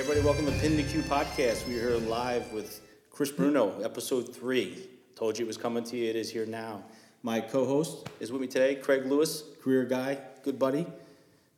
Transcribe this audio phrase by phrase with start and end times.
[0.00, 1.68] everybody, welcome to Pin the Q podcast.
[1.68, 4.88] We're here live with Chris Bruno, episode three.
[5.14, 6.82] Told you it was coming to you, it is here now.
[7.22, 10.86] My co host is with me today, Craig Lewis, career guy, good buddy.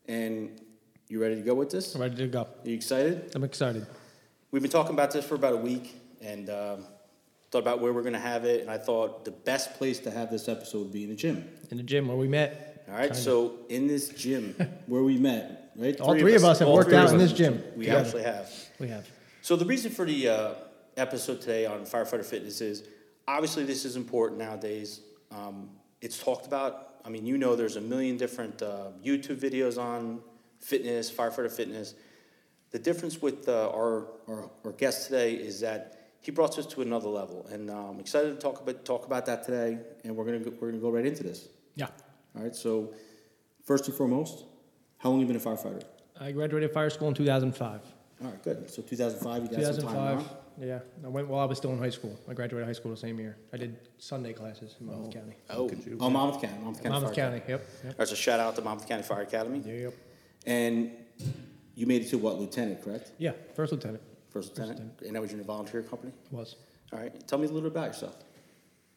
[0.09, 0.61] And
[1.07, 1.95] you ready to go with this?
[1.95, 2.41] I'm ready to go.
[2.41, 3.31] Are you excited?
[3.37, 3.87] I'm excited.
[4.51, 6.85] We've been talking about this for about a week and um,
[7.53, 8.61] thought about where we're going to have it.
[8.61, 11.49] And I thought the best place to have this episode would be in the gym.
[11.71, 12.72] In the gym where we met.
[12.93, 14.55] All right, so in this gym
[14.87, 15.99] where we met, right?
[15.99, 17.31] All three of us have all worked three of out in us.
[17.31, 18.05] this gym We together.
[18.05, 18.53] actually have.
[18.79, 19.09] We have.
[19.41, 20.55] So the reason for the uh,
[20.99, 22.85] episode today on firefighter fitness is
[23.27, 25.01] obviously this is important nowadays.
[25.31, 25.71] Um,
[26.03, 26.97] it's talked about.
[27.05, 30.21] I mean, you know, there's a million different uh, YouTube videos on
[30.61, 31.95] fitness, firefighter fitness.
[32.73, 36.83] The difference with uh, our, our our guest today is that he brought us to
[36.83, 39.79] another level, and uh, I'm excited to talk about talk about that today.
[40.05, 41.49] And we're gonna go, we're gonna go right into this.
[41.75, 41.89] Yeah.
[42.37, 42.55] All right.
[42.55, 42.95] So
[43.65, 44.45] first and foremost,
[44.99, 45.83] how long have you been a firefighter?
[46.21, 47.81] I graduated fire school in 2005.
[48.23, 48.71] All right, good.
[48.71, 50.37] So 2005, you got some time 2005.
[50.61, 50.79] Yeah.
[51.05, 52.19] I went while I was still in high school.
[52.29, 53.37] I graduated high school the same year.
[53.53, 55.13] I did Sunday classes in Monmouth oh.
[55.13, 55.37] County.
[55.51, 55.71] Oh,
[56.01, 56.89] oh, Monmouth County, Monmouth County.
[56.91, 57.43] Monmouth Fire County.
[57.49, 57.97] Yep.
[57.97, 59.59] That's a shout out to Monmouth County Fire Academy.
[59.59, 59.81] Yep.
[59.81, 59.95] Yep.
[60.47, 60.91] And
[61.75, 63.13] you made it to what, lieutenant, correct?
[63.19, 63.33] Yeah.
[63.57, 65.01] First lieutenant First lieutenant?
[65.05, 66.13] And that was your volunteer company?
[66.31, 66.57] was.
[66.93, 68.17] All right, tell me a little bit about yourself.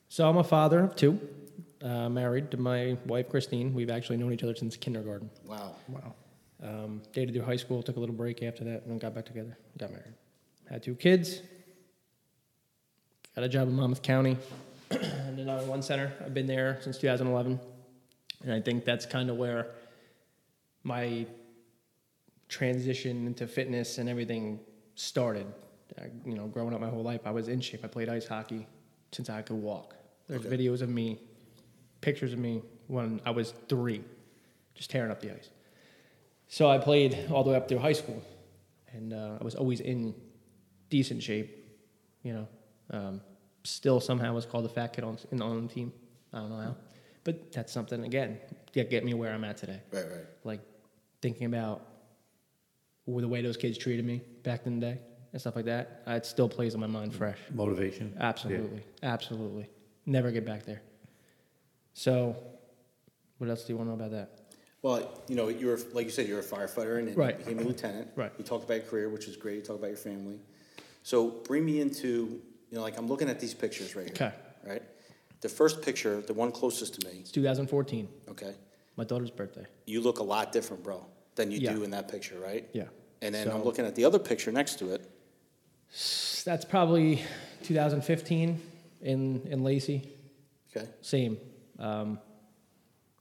[0.09, 1.19] So I'm a father of two.
[1.81, 3.73] Uh, married to my wife Christine.
[3.73, 5.29] We've actually known each other since kindergarten.
[5.45, 5.75] Wow.
[5.89, 6.15] Wow.
[6.63, 9.25] Um, dated through high school, took a little break after that, and then got back
[9.25, 9.57] together.
[9.77, 10.13] Got married.
[10.69, 11.41] Had two kids.
[13.35, 14.37] Got a job in Monmouth County,
[14.89, 16.13] and then one center.
[16.23, 17.59] I've been there since 2011,
[18.43, 19.71] and I think that's kind of where
[20.83, 21.27] my
[22.47, 24.59] transition into fitness and everything
[24.95, 25.45] started.
[25.99, 27.81] I, you know, growing up my whole life, I was in shape.
[27.83, 28.65] I played ice hockey
[29.11, 29.95] since I could walk.
[30.29, 30.55] There's Okay.
[30.57, 31.19] videos of me,
[32.05, 34.01] pictures of me when I was three,
[34.75, 35.49] just tearing up the ice.
[36.47, 38.21] So I played all the way up through high school,
[38.93, 40.13] and uh, I was always in
[40.89, 41.49] decent shape.
[42.21, 42.47] You know,
[42.91, 43.21] um,
[43.63, 45.91] still somehow was called the fat kid on in on the team.
[46.31, 46.75] I don't know how,
[47.23, 48.38] but that's something again
[48.73, 49.79] get get me where I'm at today.
[49.91, 50.25] Right, right.
[50.44, 50.61] Like
[51.21, 51.81] thinking about
[53.07, 54.97] the way those kids treated me back in the day
[55.31, 56.03] and stuff like that.
[56.07, 57.39] uh, It still plays in my mind fresh.
[57.53, 58.15] Motivation.
[58.19, 59.67] Absolutely, absolutely.
[60.05, 60.81] Never get back there.
[61.97, 62.35] So,
[63.38, 64.29] what else do you want to know about that?
[64.81, 67.39] Well, you know, you were, like you said, you're a firefighter and Right.
[67.39, 68.09] you became a lieutenant.
[68.17, 68.31] Right.
[68.38, 69.56] You talked about your career, which is great.
[69.56, 70.38] You talked about your family.
[71.03, 72.06] So bring me into,
[72.69, 74.13] you know, like I'm looking at these pictures right here.
[74.13, 74.33] Okay.
[74.69, 74.83] Right?
[75.39, 78.56] The first picture, the one closest to me, It's 2014, okay,
[78.97, 79.66] my daughter's birthday.
[79.85, 81.73] you look a lot different, bro, than you Yeah.
[81.73, 82.67] do in that picture, right?
[82.73, 82.85] Yeah.
[83.22, 85.01] And then I'm looking at the other picture next to it.
[86.44, 87.22] That's probably
[87.63, 88.59] 2015
[89.01, 90.09] in in Lacey.
[90.75, 91.38] Okay, Same.
[91.80, 92.19] Um,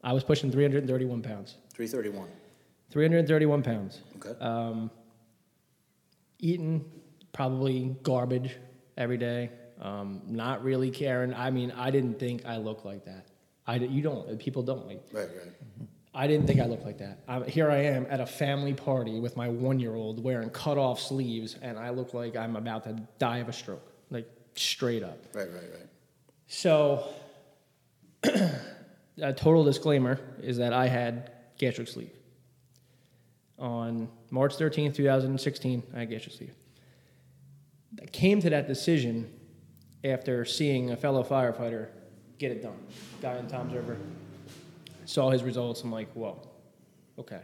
[0.02, 1.56] I was pushing 331 pounds.
[1.74, 2.28] 331.
[2.90, 4.00] 331 pounds.
[4.16, 4.38] Okay.
[4.40, 4.90] Um,
[6.38, 6.84] eating
[7.32, 8.56] probably garbage
[8.96, 9.50] every day.
[9.80, 11.34] Um, not really caring.
[11.34, 13.26] I mean, I didn't think I looked like that.
[13.66, 14.38] I you don't.
[14.38, 15.02] People don't like.
[15.12, 15.52] right, right.
[16.14, 17.18] I didn't think I looked like that.
[17.26, 21.76] i here I am at a family party with my one-year-old wearing cut-off sleeves, and
[21.76, 25.18] I look like I'm about to die of a stroke, like straight up.
[25.32, 25.88] Right, right, right.
[26.46, 27.08] So,
[29.22, 32.10] a total disclaimer is that I had gastric sleeve.
[33.58, 36.54] On March 13th, 2016, I had gastric sleeve.
[38.02, 39.30] I came to that decision
[40.02, 41.88] after seeing a fellow firefighter
[42.38, 42.78] get it done.
[43.22, 43.96] Guy in Toms River.
[45.04, 45.82] Saw his results.
[45.82, 46.46] I'm like, whoa,
[47.18, 47.40] okay.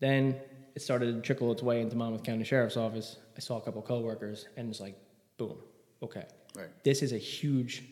[0.00, 0.36] Then
[0.74, 3.16] it started to trickle its way into Monmouth County Sheriff's Office.
[3.36, 4.96] I saw a couple coworkers, and it's like,
[5.36, 5.58] boom,
[6.02, 6.24] okay
[6.56, 6.68] Right.
[6.84, 7.82] this is a huge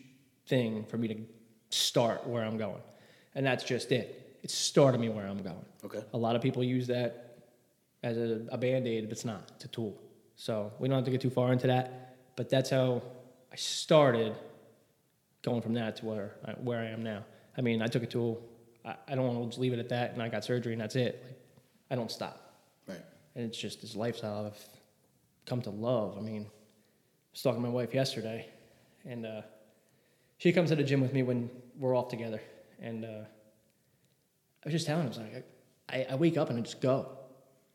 [0.47, 1.17] thing for me to
[1.69, 2.81] start where I'm going.
[3.35, 4.39] And that's just it.
[4.43, 5.65] It started me where I'm going.
[5.85, 6.03] Okay.
[6.13, 7.37] A lot of people use that
[8.03, 9.51] as a, a band aid, but it's not.
[9.55, 10.01] It's a tool.
[10.35, 12.15] So we don't have to get too far into that.
[12.35, 13.01] But that's how
[13.51, 14.35] I started
[15.41, 17.23] going from that to where I, where I am now.
[17.57, 18.41] I mean, I took a tool.
[18.85, 20.81] I, I don't want to just leave it at that, and I got surgery, and
[20.81, 21.23] that's it.
[21.25, 21.37] Like,
[21.89, 22.53] I don't stop.
[22.87, 23.01] Right.
[23.35, 24.65] And it's just this lifestyle I've
[25.45, 26.17] come to love.
[26.17, 28.47] I mean, I was talking to my wife yesterday,
[29.05, 29.41] and uh,
[30.37, 32.41] she comes to the gym with me when we're off together.
[32.79, 35.45] And uh, I was just telling her, I was like,
[35.89, 37.07] I, I wake up and I just go.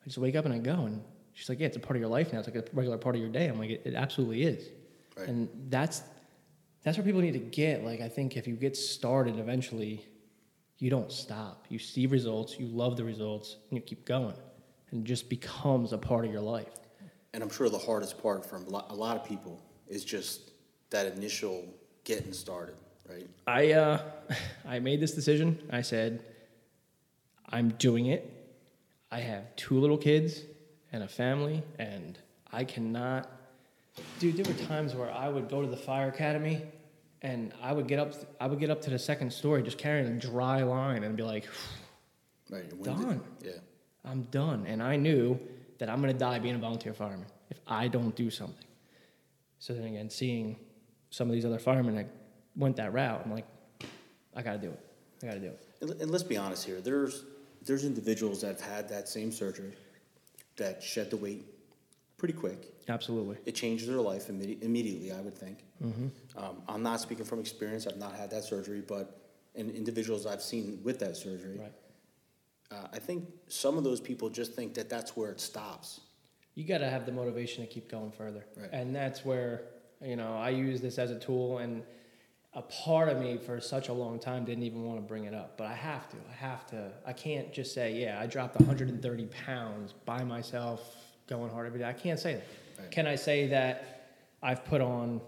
[0.03, 0.87] I just wake up and I go.
[0.87, 2.39] And she's like, Yeah, it's a part of your life now.
[2.39, 3.47] It's like a regular part of your day.
[3.47, 4.69] I'm like, It, it absolutely is.
[5.17, 5.29] Right.
[5.29, 6.03] And that's
[6.83, 7.85] that's where people need to get.
[7.85, 10.05] Like, I think if you get started, eventually,
[10.79, 11.67] you don't stop.
[11.69, 14.35] You see results, you love the results, and you keep going,
[14.91, 16.67] and it just becomes a part of your life.
[17.35, 20.51] And I'm sure the hardest part for a lot of people is just
[20.91, 21.65] that initial
[22.05, 22.77] getting started,
[23.09, 23.29] right?
[23.47, 24.01] I uh,
[24.67, 25.59] I made this decision.
[25.71, 26.23] I said,
[27.49, 28.31] I'm doing it.
[29.11, 30.41] I have two little kids,
[30.93, 32.19] and a family, and
[32.51, 33.31] I cannot.
[34.19, 36.63] Dude, there were times where I would go to the fire academy,
[37.21, 38.15] and I would get up.
[38.41, 41.23] I would get up to the second story just carrying a dry line and be
[41.23, 41.47] like,
[42.53, 42.83] Right.
[42.83, 43.23] Done.
[43.43, 43.53] Yeah.
[44.05, 44.67] I'm done.
[44.67, 45.41] And I knew
[45.79, 48.67] that I'm going to die being a volunteer fireman if I don't do something.
[49.59, 50.57] So then again, seeing
[51.13, 52.09] some of these other firemen that
[52.57, 53.47] went that route, I'm like,
[54.35, 54.81] I got to do it.
[55.23, 55.61] I got to do it.
[55.83, 56.81] And, and let's be honest here.
[56.81, 57.25] There's
[57.65, 59.75] there's individuals that have had that same surgery
[60.57, 61.45] that shed the weight
[62.19, 62.73] pretty quick.
[62.89, 63.37] Absolutely.
[63.47, 65.13] It changes their life immedi- immediately.
[65.13, 65.59] I would think.
[66.37, 67.87] Um, I'm not speaking from experience.
[67.87, 69.21] I've not had that surgery, but
[69.55, 71.73] in individuals I've seen with that surgery, Right.
[72.71, 76.01] uh, I think some of those people just think that that's where it stops.
[76.55, 78.45] You got to have the motivation to keep going further.
[78.57, 78.71] Right.
[78.73, 79.65] And that's where,
[80.05, 81.83] you know, I use this as a tool and
[82.55, 85.35] a part of me for such a long time didn't even want to bring it
[85.35, 86.17] up, but I have to.
[86.31, 86.91] I have to.
[87.07, 90.97] I can't just say, yeah, I dropped 130 pounds by myself
[91.27, 91.89] going hard every day.
[91.89, 92.45] I can't say that.
[92.79, 92.91] Right.
[92.91, 95.23] Can I say that I've put on,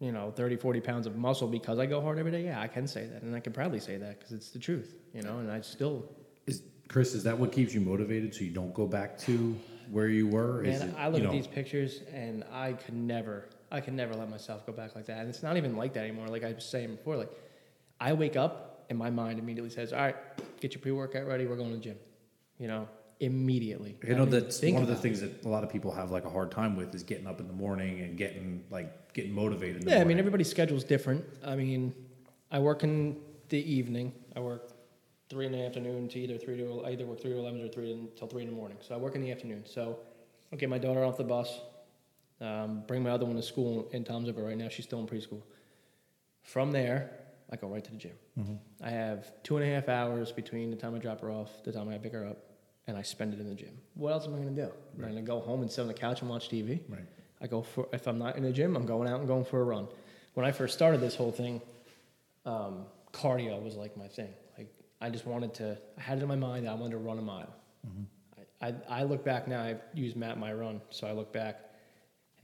[0.00, 2.44] you know, 30, 40 pounds of muscle because I go hard every day?
[2.44, 3.22] Yeah, I can say that.
[3.22, 6.10] And I can proudly say that because it's the truth, you know, and I still
[6.48, 7.14] Is Chris?
[7.14, 9.56] Is that what keeps you motivated so you don't go back to
[9.92, 10.64] where you were?
[10.64, 13.96] Is Man, it, I look you at these pictures and I could never, I can
[13.96, 15.18] never let myself go back like that.
[15.18, 16.28] And it's not even like that anymore.
[16.28, 17.30] Like I was saying before, like
[18.00, 20.16] I wake up and my mind immediately says, "All right,
[20.60, 21.46] get your pre-workout ready.
[21.46, 21.96] We're going to the gym."
[22.58, 22.88] You know,
[23.20, 23.96] immediately.
[24.06, 25.02] You know that's one of the about it.
[25.02, 27.40] things that a lot of people have like a hard time with is getting up
[27.40, 29.84] in the morning and getting like getting motivated.
[29.84, 30.18] Yeah, I mean morning.
[30.20, 31.24] everybody's schedule's different.
[31.44, 31.94] I mean,
[32.50, 34.12] I work in the evening.
[34.36, 34.72] I work
[35.28, 37.68] three in the afternoon to either three to I either work three to eleven or
[37.68, 38.78] three until three in the morning.
[38.80, 39.64] So I work in the afternoon.
[39.66, 39.98] So
[40.52, 41.60] I'll get my daughter off the bus,
[42.40, 44.44] um, bring my other one to school in Toms River.
[44.44, 45.42] Right now, she's still in preschool.
[46.42, 47.10] From there,
[47.50, 48.12] I go right to the gym.
[48.82, 51.72] I have two and a half hours between the time I drop her off, the
[51.72, 52.38] time I pick her up,
[52.86, 53.76] and I spend it in the gym.
[53.94, 54.72] What else am I going to do?
[54.94, 56.80] I'm going to go home and sit on the couch and watch TV.
[56.88, 57.04] Right.
[57.40, 59.60] I go for if I'm not in the gym, I'm going out and going for
[59.60, 59.88] a run.
[60.34, 61.60] When I first started this whole thing,
[62.44, 64.32] um, cardio was like my thing.
[64.56, 65.78] Like I just wanted to.
[65.96, 66.66] I had it in my mind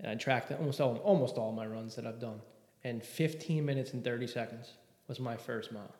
[0.00, 2.40] and I tracked almost all almost all my runs that I've done.
[2.82, 4.74] And 15 minutes and 30 seconds
[5.08, 5.94] was my first mile.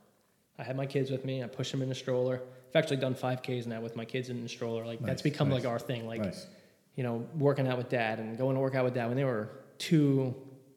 [0.58, 1.42] I had my kids with me.
[1.42, 2.40] I pushed them in the stroller.
[2.70, 4.84] I've actually done 5Ks now with my kids in the stroller.
[4.84, 5.64] Like that's become nice.
[5.64, 6.06] like our thing.
[6.06, 6.46] Like Nice.
[6.94, 9.24] you know, working out with dad and going to work out with dad when they
[9.24, 10.34] were two,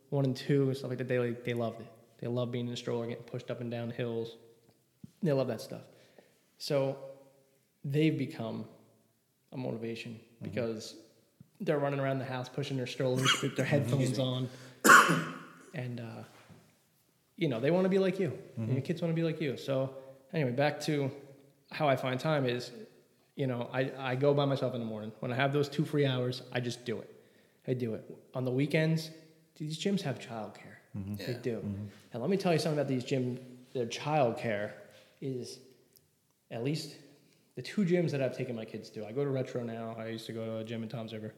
[0.09, 1.07] one and two, and stuff like that.
[1.07, 1.87] They like, they loved it.
[2.19, 4.37] They loved being in the stroller, getting pushed up and down hills.
[5.21, 5.81] They love that stuff.
[6.57, 6.97] So
[7.83, 8.65] they've become
[9.51, 10.45] a motivation mm-hmm.
[10.45, 10.95] because
[11.61, 14.49] they're running around the house pushing their strollers with their headphones on,
[15.73, 16.23] and uh,
[17.35, 18.31] you know they want to be like you.
[18.57, 19.57] And your kids want to be like you.
[19.57, 19.93] So
[20.33, 21.11] anyway, back to
[21.71, 22.71] how I find time is
[23.35, 25.11] you know, I, I go by myself in the morning.
[25.19, 27.13] When I have those two free hours, I just do it.
[27.67, 28.03] I do it.
[28.33, 29.11] On the weekends,
[29.57, 30.77] these gyms have childcare.
[30.97, 31.15] Mm-hmm.
[31.17, 31.37] They Yeah.
[31.43, 31.55] do.
[31.57, 31.83] Mm-hmm.
[32.13, 33.37] And let me tell you something about these gyms.
[33.75, 34.71] Their childcare
[35.21, 35.59] is
[36.49, 36.95] at least
[37.55, 39.05] the two gyms that I've taken my kids to.
[39.05, 39.95] I go to Retro now.
[39.99, 41.35] I used to go to a gym in Toms River.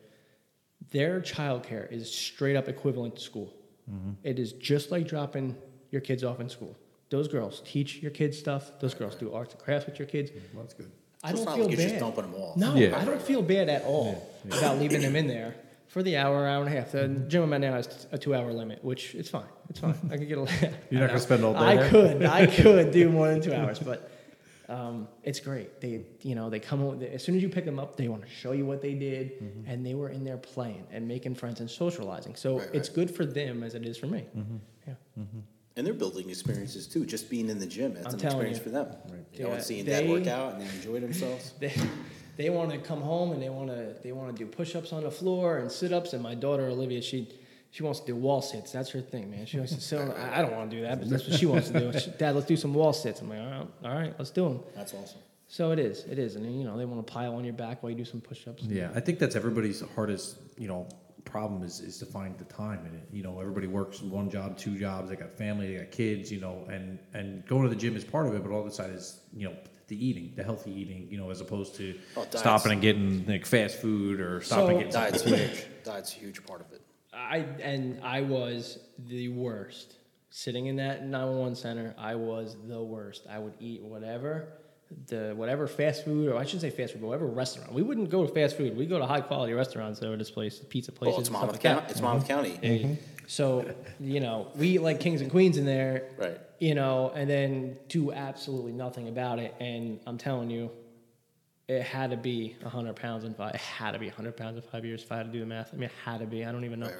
[0.91, 3.53] Their childcare is straight up equivalent to school.
[3.91, 4.11] Mm-hmm.
[4.23, 5.55] It is just like dropping
[5.91, 6.75] your kids off in school.
[7.09, 8.71] Those girls teach your kids stuff.
[8.79, 10.31] Those girls do arts and crafts with your kids.
[10.53, 10.91] Well, that's good.
[11.23, 11.89] I So don't it's not feel like bad.
[11.89, 12.57] just dumping them off.
[12.57, 12.99] No, Yeah.
[12.99, 15.55] I don't feel bad at all about leaving them in there
[15.87, 16.91] for the hour, hour and a half.
[16.91, 17.27] The mm-hmm.
[17.27, 19.43] gym I'm at now has a two-hour limit, which it's fine.
[19.69, 19.95] It's fine.
[20.11, 20.73] I could get a.
[20.91, 21.89] You're not gonna spend all day I there?
[21.89, 22.23] could.
[22.25, 24.08] I could do more than two hours, but
[24.69, 25.81] um, it's great.
[25.81, 28.21] They, you know, they come o- as soon as you pick them up, they want
[28.23, 29.69] to show you what they did, Mm-hmm.
[29.69, 32.35] and they were in there playing and making friends and socializing.
[32.35, 32.95] So Right, it's right.
[32.95, 34.25] good for them as it is for me.
[34.37, 34.57] Mm-hmm.
[34.87, 34.93] Yeah.
[35.75, 37.05] And they're building experiences too.
[37.05, 38.63] Just being in the gym, that's I'm an experience you.
[38.63, 38.87] for them.
[39.33, 41.53] You know, Yeah, and seeing dad work out and they enjoy themselves.
[41.59, 41.73] they
[42.37, 45.03] they want to come home and they want to they want to do push-ups on
[45.03, 47.29] the floor and sit-ups and my daughter Olivia she
[47.71, 50.11] she wants to do wall sits that's her thing man she wants to sit on
[50.11, 52.11] I I don't want to do that but that's what she wants to do She-
[52.11, 54.59] dad let's do some wall sits I'm like all right, all right let's do them
[54.75, 55.19] That's awesome.
[55.47, 57.53] so it is it is and then, you know they want to pile on your
[57.53, 60.87] back while you do some push-ups Yeah, I think that's everybody's hardest, you know,
[61.25, 63.07] problem is is to find the time in it.
[63.11, 65.09] You know, everybody works one job, two jobs.
[65.09, 66.31] They got family, they got kids.
[66.31, 68.71] You know, and and going to the gym is part of it, but all the
[68.71, 69.55] side is you know
[69.89, 71.07] the eating, the healthy eating.
[71.11, 74.69] You know, as opposed to Oh, stopping and getting like fast food or stopping So-
[74.69, 75.65] and getting Diet's something huge.
[75.83, 76.81] Diet's a huge part of it.
[77.19, 79.95] I and I was the worst
[80.29, 84.47] sitting in that 911 center I was the worst I would eat whatever
[85.07, 88.09] the whatever fast food or I shouldn't say fast food but whatever restaurant we wouldn't
[88.09, 91.13] go to fast food we go to high quality restaurants over this place pizza places
[91.13, 91.73] Well, it's and stuff Monmouth like that.
[91.79, 91.91] County.
[91.91, 92.59] It's Monmouth County.
[92.61, 92.97] Hey,
[93.27, 96.39] So, you know, we eat like kings and queens in there, Right.
[96.59, 99.53] you know, and then do absolutely nothing about it.
[99.59, 100.71] And I'm telling you,
[101.69, 103.53] it had to be 100 pounds in five.
[103.53, 105.45] It had to be 100 pounds in five years if I had to do the
[105.45, 105.69] math.
[105.71, 106.43] I mean, it had to be.
[106.43, 106.95] I don't even know Right,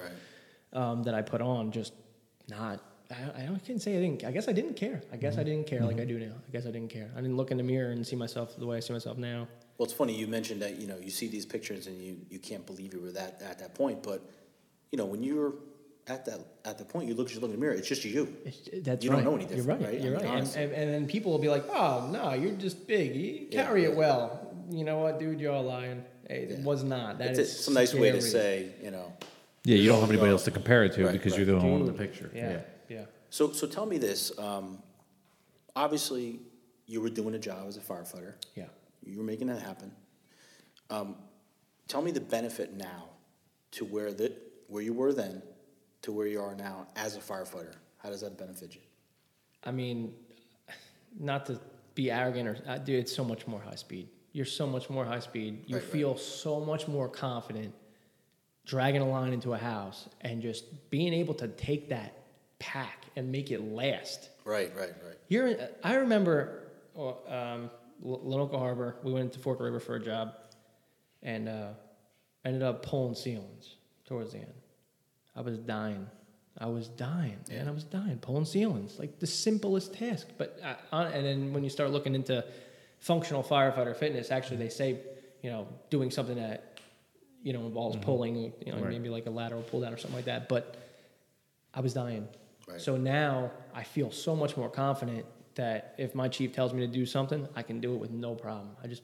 [0.74, 0.80] right.
[0.82, 1.72] um, that I put on.
[1.72, 1.92] Just
[2.48, 2.80] not.
[3.10, 4.24] I, I can't say I didn't.
[4.24, 5.02] I guess I didn't care.
[5.12, 6.34] I guess I didn't care like I do now.
[6.46, 7.10] I guess I didn't care.
[7.16, 9.48] I didn't look in the mirror and see myself the way I see myself now.
[9.76, 12.38] Well, it's funny, you mentioned that, you know, you see these pictures and you, you
[12.38, 14.20] can't believe you were that, at that point, but,
[14.92, 15.54] you know, when you're
[16.06, 18.36] at that, at the point, you look, you look in the mirror, it's just you.
[18.44, 19.16] It's, that's You right.
[19.16, 19.80] don't know any different.
[19.80, 19.94] You're right.
[19.94, 20.00] right?
[20.04, 20.40] You're mean, right.
[20.42, 23.14] And, and, and then people will be like, "Oh no, you're just big.
[23.16, 25.40] You Yeah, carry it well." You know what, dude?
[25.40, 26.04] You're all lying.
[26.28, 26.62] It Yeah.
[26.62, 27.18] was not.
[27.18, 29.12] That It's, is it's a nice way to say, you know.
[29.64, 31.38] Yeah, you don't have anybody else to compare it to Right, because right.
[31.46, 32.30] you're the one in the Dude, picture.
[32.34, 33.04] Yeah, yeah.
[33.30, 34.82] So, so tell me this, um,
[35.76, 36.40] obviously,
[36.86, 38.34] you were doing a job as a firefighter.
[38.54, 38.66] Yeah.
[39.04, 39.92] You were making that happen.
[40.88, 41.16] Um,
[41.88, 43.08] tell me the benefit now
[43.72, 44.32] to where the,
[44.68, 45.42] where you were then
[46.02, 47.74] to where you are now as a firefighter.
[47.98, 48.80] How does that benefit you?
[49.64, 50.14] I mean,
[51.18, 51.60] not to
[51.94, 54.08] be arrogant or, uh, dude, it's so much more high speed.
[54.32, 55.64] You're so much more high speed.
[55.66, 55.92] You Right, right.
[55.92, 57.74] feel so much more confident
[58.66, 62.12] dragging a line into a house and just being able to take that
[62.60, 64.28] pack and make it last.
[64.44, 65.16] Right, right, right.
[65.28, 67.70] You're, I remember uh, um,
[68.04, 68.96] L- Lanoka Harbor.
[69.02, 70.34] We went to Forked River for a job,
[71.22, 71.68] and uh,
[72.44, 74.52] ended up pulling ceilings towards the end.
[75.34, 76.06] I was dying.
[76.58, 77.66] I was dying, man.
[77.66, 80.28] I was dying pulling ceilings, like the simplest task.
[80.38, 82.44] But uh, on- and then when you start looking into
[83.00, 85.00] functional firefighter fitness, actually they say,
[85.42, 86.80] you know, doing something that
[87.42, 88.04] you know involves mm-hmm.
[88.04, 88.90] pulling, you know, Right.
[88.90, 90.48] maybe like a lateral pull down or something like that.
[90.48, 90.76] But
[91.74, 92.28] I was dying.
[92.68, 92.80] Right.
[92.80, 96.86] So now I feel so much more confident that if my chief tells me to
[96.86, 98.70] do something, I can do it with no problem.
[98.82, 99.02] I just,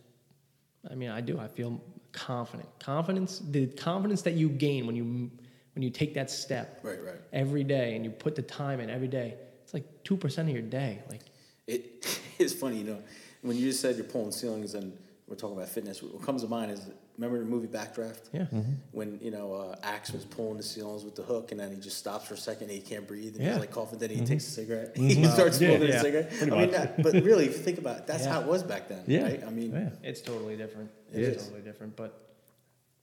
[0.91, 1.39] I mean, I do.
[1.39, 1.81] I feel
[2.13, 2.69] confident.
[2.79, 5.31] Confidence, the confidence that you gain when you
[5.75, 7.17] when you take that step Right, right.
[7.35, 9.35] every day and you put the time in every day.
[9.63, 11.03] It's like two percent of your day.
[11.11, 11.21] Like
[11.67, 13.03] It is funny, you know,
[13.43, 14.93] when you just said you're pulling ceilings and
[15.29, 16.81] we're talking about fitness, what comes to mind is
[17.19, 18.29] remember the movie Backdraft?
[18.33, 18.45] Yeah.
[18.93, 21.81] When, you know, uh, Axe was pulling the ceilings with the hook and then he
[21.81, 23.53] just stops for a second and he can't breathe and Yeah.
[23.53, 24.97] he's like coughing, then he takes a cigarette.
[24.97, 25.95] He starts Yeah, smoking yeah.
[25.97, 26.33] a cigarette.
[26.43, 28.33] I mean, that, but really, if you think about it, that's Yeah.
[28.35, 29.23] how it was back then, Yeah.
[29.25, 29.43] right?
[29.45, 29.91] I mean, Yeah.
[30.03, 30.91] it's totally different.
[31.13, 31.97] It It's totally different.
[31.97, 32.23] But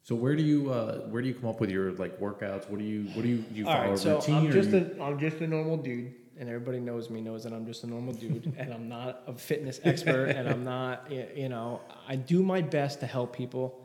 [0.03, 2.69] So where do you uh, where do you come up with your like workouts?
[2.69, 4.35] What do you what do you do you all follow right, a so routine?
[4.35, 7.53] I'm just you, a I'm just a normal dude, and everybody knows me knows that
[7.53, 11.49] I'm just a normal dude, and I'm not a fitness expert, and I'm not you
[11.49, 13.79] know I do my best to help people.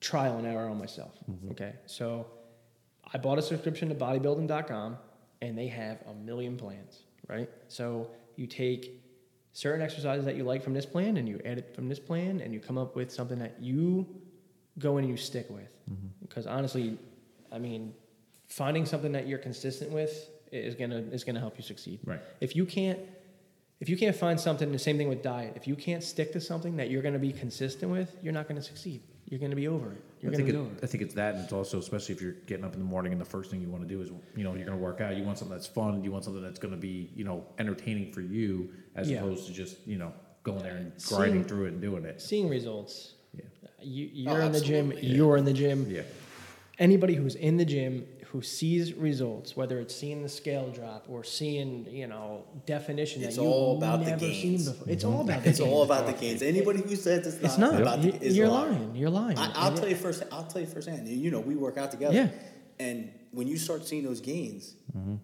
[0.00, 1.12] Trial and error on myself.
[1.30, 1.50] Mm-hmm.
[1.50, 2.26] Okay, so
[3.12, 4.96] I bought a subscription to bodybuilding.com,
[5.42, 7.00] and they have a million plans.
[7.28, 9.02] Right, so you take
[9.52, 12.54] certain exercises that you like from this plan, and you edit from this plan, and
[12.54, 14.06] you come up with something that you
[14.78, 15.68] go in and you stick with.
[15.90, 16.06] Mm-hmm.
[16.22, 16.96] Because honestly,
[17.52, 17.92] I mean,
[18.48, 22.00] finding something that you're consistent with is gonna is gonna help you succeed.
[22.04, 22.20] Right.
[22.40, 22.98] If you can't
[23.80, 25.54] if you can't find something, the same thing with diet.
[25.56, 28.62] If you can't stick to something that you're gonna be consistent with, you're not gonna
[28.62, 29.02] succeed.
[29.26, 30.02] You're gonna be over it.
[30.20, 30.80] You're I gonna think, it, over it.
[30.82, 33.12] I think it's that, and it's also especially if you're getting up in the morning
[33.12, 35.00] and the first thing you want to do is you know you're going to work
[35.00, 35.16] out.
[35.16, 36.02] You want something that's fun.
[36.04, 39.18] You want something that's going to be you know entertaining for you as Yeah.
[39.18, 42.20] opposed to just you know going there and Seeing- grinding through it and doing it.
[42.20, 43.14] Seeing results.
[43.34, 43.44] Yeah.
[43.80, 44.92] You, oh, you're in the gym.
[44.92, 44.98] yeah.
[45.00, 45.86] You're in the gym.
[45.88, 46.02] Yeah.
[46.78, 51.24] anybody who's in the gym who sees results, whether it's seeing the scale drop or
[51.24, 54.68] seeing, you know, definition It's that you've all about the never seen gains.
[54.68, 54.88] before.
[54.92, 55.14] It's mm-hmm.
[55.14, 55.72] all about the it's gains.
[55.72, 56.42] all about the gains.
[56.42, 57.80] Anybody who says it's not, It's not.
[57.82, 58.72] about You- the is you're lying.
[58.72, 58.96] lying.
[58.96, 59.36] You're lying.
[59.36, 60.22] I, I'll And tell you first.
[60.30, 61.08] I'll tell you firsthand.
[61.08, 62.14] You know, we work out together.
[62.14, 62.28] Yeah.
[62.78, 65.16] And when you start seeing those gains, mm-hmm.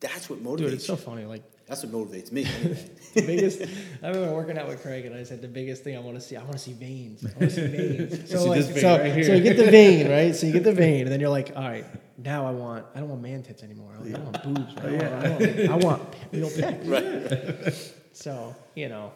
[0.00, 1.24] that's what motivates Dude, it's so funny.
[1.26, 2.44] Like That's what motivates me.
[3.14, 3.62] The biggest.
[4.02, 6.20] I remember working out with Craig, and I said the biggest thing I want to
[6.20, 6.36] see.
[6.36, 7.24] I want to see veins.
[7.24, 8.30] I want to see veins.
[8.30, 9.24] So See like, this vein so, right here.
[9.24, 10.34] so you get the vein, right?
[10.36, 11.86] So you get the vein, and then you're like, all right,
[12.18, 12.84] now I want.
[12.94, 13.92] I don't want man tits anymore.
[13.96, 14.74] I, want boobs.
[14.76, 15.02] Right?
[15.02, 17.64] Oh, I, want, I, want, I want real pecs.
[17.64, 17.94] right.
[18.12, 19.12] So you know,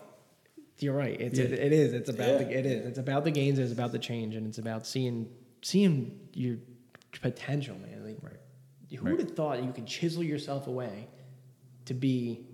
[0.78, 1.21] you're right.
[1.21, 1.47] It's Yeah.
[1.47, 1.92] it, it is.
[1.92, 2.87] It's about the it is.
[2.87, 3.59] It's about the gains.
[3.59, 5.28] It's about the change, and it's about seeing
[5.62, 6.56] seeing your
[7.21, 8.04] potential, man.
[8.04, 8.32] Like, Right.
[8.99, 9.16] Who Right.
[9.16, 11.09] would have thought you could chisel yourself away
[11.87, 12.47] to be,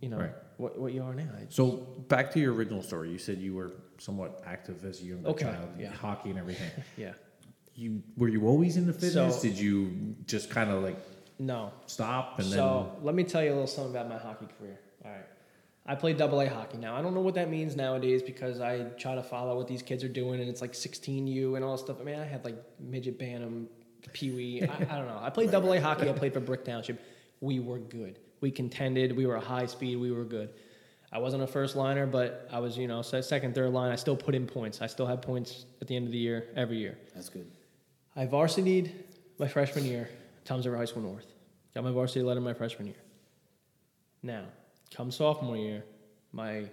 [0.00, 0.34] you know, Right.
[0.58, 1.30] what what you are now?
[1.36, 1.76] It's- So
[2.08, 3.10] back to your original story.
[3.10, 5.90] You said you were somewhat active as a younger Okay, child, yeah.
[5.92, 6.70] hockey and everything.
[6.96, 7.12] yeah.
[7.76, 9.36] You were you always into fitness?
[9.36, 10.96] So- Did you just kind of like
[11.38, 11.72] No.
[11.86, 14.78] stop and so let me tell you a little something about my hockey career.
[15.04, 15.26] All right.
[15.86, 16.78] I played double A hockey.
[16.78, 19.82] Now I don't know what that means nowadays because I try to follow what these
[19.82, 22.00] kids are doing and it's like 16U and all this stuff.
[22.00, 23.68] I mean, I had like midget Bantam,
[24.12, 24.62] Pee Wee.
[24.62, 25.18] I, I don't know.
[25.20, 26.08] I played double A hockey.
[26.08, 27.00] I played for Brick Township.
[27.40, 28.18] We were good.
[28.40, 29.16] We contended.
[29.16, 29.96] We were a high speed.
[29.96, 30.50] We were good.
[31.12, 33.92] I wasn't a first liner, but I was, you know, second, third line.
[33.92, 34.82] I still put in points.
[34.82, 36.98] I still had points at the end of the year, every year.
[37.14, 37.46] That's good.
[38.16, 38.92] I varsityed
[39.38, 40.08] my freshman year,
[40.44, 41.26] Toms River High School North.
[41.74, 42.96] Got my varsity letter my freshman year.
[44.22, 44.44] Now,
[44.94, 45.84] come sophomore year,
[46.32, 46.66] my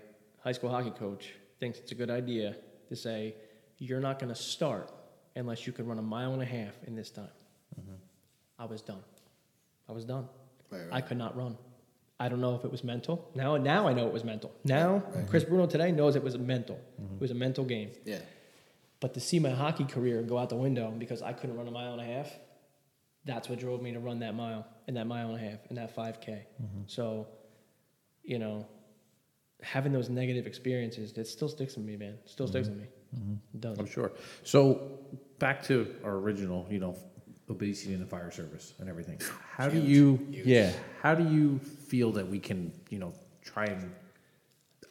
[0.43, 2.55] high school hockey coach thinks it's a good idea
[2.89, 3.35] to say,
[3.79, 4.91] you're not going to start
[5.35, 7.27] unless you can run a mile and a half in this time.
[7.79, 7.95] Mm-hmm.
[8.59, 9.03] I was done.
[9.89, 10.27] I was done.
[10.69, 11.57] Right, I could not run.
[12.19, 13.27] I don't know if it was mental.
[13.33, 14.51] Now, now I know it was mental.
[14.63, 16.79] Now, Chris Bruno today knows it was mental.
[17.01, 17.15] Mm-hmm.
[17.15, 17.89] It was a mental game.
[18.05, 18.19] Yeah.
[19.01, 21.71] But to see my hockey career go out the window because I couldn't run a
[21.71, 22.31] mile and a half,
[23.25, 25.77] that's what drove me to run that mile and that mile and a half and
[25.77, 26.27] that 5K.
[26.27, 26.81] Mm-hmm.
[26.85, 27.27] So,
[28.23, 28.67] you know,
[29.63, 32.19] having those negative experiences, it still sticks with me, man.
[32.25, 32.79] Still sticks mm-hmm.
[32.79, 33.19] with me.
[33.19, 33.55] Mm-hmm.
[33.55, 33.79] It does.
[33.79, 34.11] I'm sure.
[34.43, 34.99] So
[35.39, 36.95] back to our original, you know,
[37.49, 39.19] obesity in the fire service and everything.
[39.57, 43.91] How do you, yeah, how do you feel that we can, you know, try and,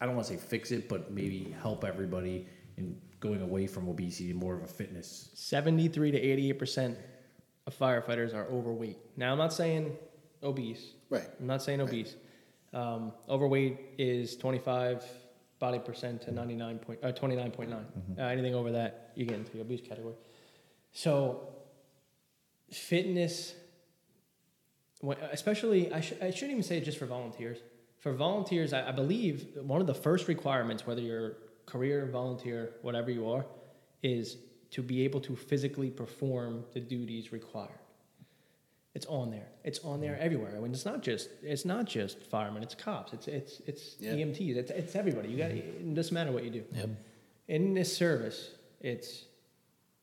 [0.01, 3.89] I don't want to say fix it, but maybe help everybody in going away from
[3.89, 5.31] obesity, more of a fitness.
[5.35, 6.21] 73 to
[6.55, 6.97] 88%
[7.67, 8.99] of firefighters are overweight.
[9.17, 9.97] Now, I'm not saying
[10.43, 10.93] obese.
[11.11, 11.29] Right.
[11.39, 12.17] I'm not saying obese.
[12.73, 15.05] Um, overweight is 25
[15.59, 17.73] body percent to 99 point, uh, 29.9.
[18.19, 20.15] Uh, anything over that, you get into the obese category.
[20.93, 21.49] So,
[22.73, 23.55] fitness,
[25.33, 27.59] especially, I, sh- I shouldn't even say it just for volunteers.
[27.99, 31.35] For volunteers, I, I believe one of the first requirements, whether you're
[31.71, 33.45] career, volunteer, whatever you are,
[34.03, 34.39] is
[34.71, 37.71] to be able to physically perform the duties required.
[38.95, 39.47] It's on there.
[39.63, 40.55] It's on there everywhere.
[40.57, 42.63] I mean, it's not just it's not just firemen.
[42.63, 43.13] It's cops.
[43.13, 43.95] It's it's it's.
[44.03, 44.57] EMTs.
[44.57, 45.29] It's it's everybody.
[45.29, 45.91] You got mm-hmm.
[45.91, 46.65] it doesn't matter what you do.
[46.75, 46.91] Yep.
[47.49, 48.51] In this service,
[48.81, 49.25] it's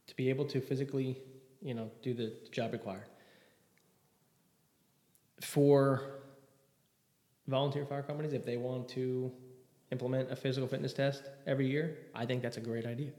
[0.07, 1.19] to be able to physically,
[1.61, 3.09] you know, do the job required.
[5.41, 6.21] For
[7.47, 9.31] volunteer fire companies, if they want to
[9.91, 13.11] implement a physical fitness test every year, I think that's a great idea.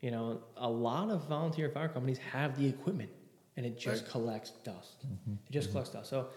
[0.00, 3.10] You know, a lot of volunteer fire companies have the equipment
[3.56, 4.10] and it just Right.
[4.10, 5.02] collects dust.
[5.02, 5.34] It mm-hmm.
[5.50, 6.08] just collects dust.
[6.08, 6.30] So,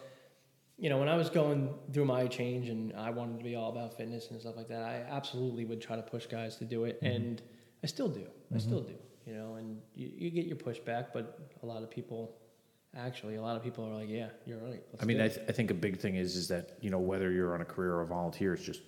[0.77, 3.69] you know, when I was going through my change and I wanted to be all
[3.69, 6.83] about fitness and stuff like that, I absolutely would try to push guys to do
[6.83, 7.01] it.
[7.01, 7.15] Mm-hmm.
[7.15, 7.41] And
[7.83, 8.25] I still do.
[8.53, 8.91] I still mm-hmm.
[8.91, 8.97] do.
[9.25, 12.35] You know, and you, you get your pushback, but a lot of people,
[12.93, 14.83] actually, a lot of people are like, yeah, you're right.
[14.91, 16.99] Let's I mean, I, th- I think a big thing is is that you know
[16.99, 18.81] whether you're on a career or a volunteer, it's just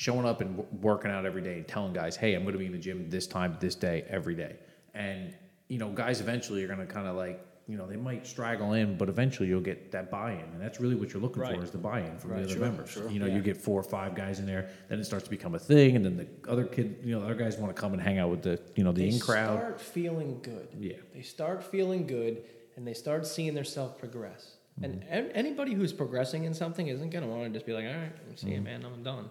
[0.00, 2.58] showing up and w- working out every day and telling guys, hey, I'm going to
[2.58, 4.56] be in the gym this time, this day, every day.
[4.94, 5.36] And
[5.68, 8.72] you know, guys eventually are going to kind of like you know they might straggle
[8.72, 11.54] in, but eventually you'll get that buy-in, and that's really what you're looking Right.
[11.56, 12.38] for is the buy-in from Right.
[12.38, 12.90] the other Sure, members.
[12.90, 13.08] sure.
[13.10, 13.36] You know, Yeah.
[13.36, 15.94] you get four or five guys in there, then it starts to become a thing,
[15.96, 18.18] and then the other kid, you know, the other guys want to come and hang
[18.18, 19.58] out with the you know the they in crowd.
[19.58, 20.66] start feeling good.
[20.80, 20.96] Yeah.
[21.14, 22.42] They start feeling good
[22.76, 24.56] and they start seeing themselves progress.
[24.82, 25.12] And Mm-hmm.
[25.12, 27.92] an- anybody who's progressing in something isn't going to want to just be like, all
[27.92, 28.66] right, I'm seeing Mm-hmm.
[28.66, 29.30] it, man, I'm done.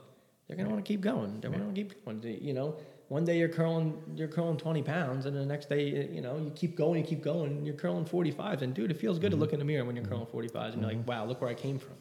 [0.50, 1.40] They're going to want to keep going.
[1.42, 2.24] They're going to keep going.
[2.42, 2.76] You know,
[3.08, 6.52] one day you're curling, you're curling 20 pounds, and the next day, you know, you
[6.56, 8.64] keep going, you keep going, and you're curling 45s.
[8.64, 9.42] And dude, it feels good to mm-hmm.
[9.42, 10.26] look in the mirror when you're mm-hmm.
[10.26, 11.08] curling 45s and you're like, mm-hmm.
[11.08, 11.94] wow, look where I came from.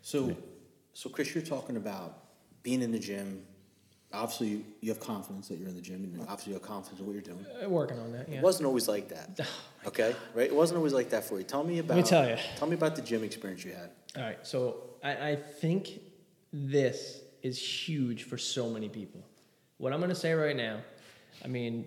[0.00, 0.34] So,
[0.94, 2.18] so Chris, you're talking about
[2.62, 3.42] being in the gym.
[4.12, 7.00] Obviously, you, you have confidence that you're in the gym, and obviously you have confidence
[7.00, 7.44] in what you're doing.
[7.62, 8.38] Uh, working on that, yeah.
[8.38, 9.40] It wasn't always like that.
[9.40, 10.46] Oh, okay, right?
[10.46, 11.44] It wasn't always like that for you.
[11.44, 11.96] Tell me about.
[11.96, 12.36] Let me tell ya.
[12.56, 13.90] Tell me about the gym experience you had.
[14.16, 16.00] All right, so I, I think
[16.52, 19.22] this is huge for so many people.
[19.78, 20.80] What I'm going to say right now,
[21.44, 21.86] I mean,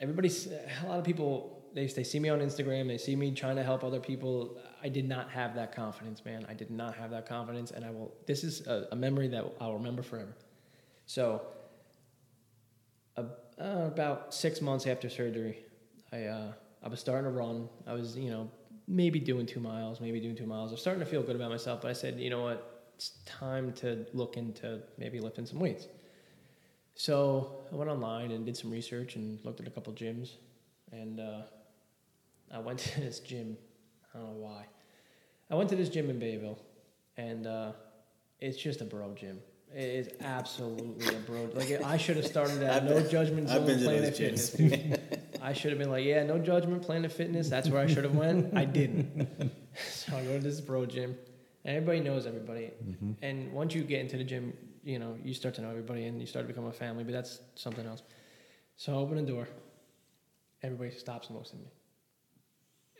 [0.00, 3.56] everybody's a lot of people they they see me on Instagram, they see me trying
[3.56, 4.58] to help other people.
[4.82, 6.46] I did not have that confidence, man.
[6.48, 8.14] I did not have that confidence, and I will.
[8.26, 10.34] This is a, a memory that I'll remember forever.
[11.04, 11.42] So,
[13.16, 13.24] uh,
[13.58, 15.64] about six months after surgery,
[16.12, 17.68] I uh, I was starting to run.
[17.86, 18.50] I was, you know,
[18.88, 20.70] maybe doing two miles, maybe doing two miles.
[20.70, 23.10] I was starting to feel good about myself, but I said, you know what, it's
[23.26, 25.86] time to look into maybe lifting some weights.
[26.94, 30.30] So I went online and did some research and looked at a couple gyms,
[30.92, 31.42] and uh,
[32.52, 33.56] I went to this gym.
[34.14, 34.64] I don't know why.
[35.50, 36.58] I went to this gym in Bayville,
[37.18, 37.72] and uh,
[38.40, 39.40] it's just a bro gym.
[39.74, 41.50] It is absolutely a bro.
[41.52, 44.50] Like I should have started at no been- judgment I've zone Planet Fitness.
[44.50, 45.00] dude.
[45.42, 47.50] I should have been like, yeah, no judgment, Planet Fitness.
[47.50, 48.56] That's where I should have went.
[48.56, 49.28] I didn't.
[49.90, 51.14] so I go to this bro gym,
[51.66, 52.70] everybody knows everybody.
[52.84, 53.12] Mm-hmm.
[53.22, 54.52] And once you get into the gym,
[54.84, 57.04] you know you start to know everybody, and you start to become a family.
[57.04, 58.02] But that's something else.
[58.76, 59.48] So I open the door.
[60.62, 61.70] Everybody stops and looks at me,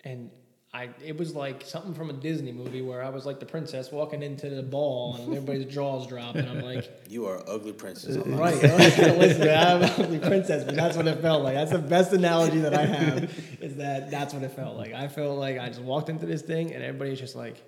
[0.05, 0.31] and
[0.75, 3.91] I it was like something from a Disney movie where I was like the princess
[3.91, 6.91] walking into the ball, and everybody's jaws drop, and I'm like.
[7.09, 8.17] You are ugly princess.
[8.17, 8.63] Uh, I'm Right.
[8.63, 11.55] Listen, I'm ugly princess, but that's what it felt like.
[11.55, 13.63] That's the best analogy that I have.
[13.63, 14.93] Is that that's what it felt like.
[14.93, 17.63] I felt like I just walked into this thing and everybody's just like,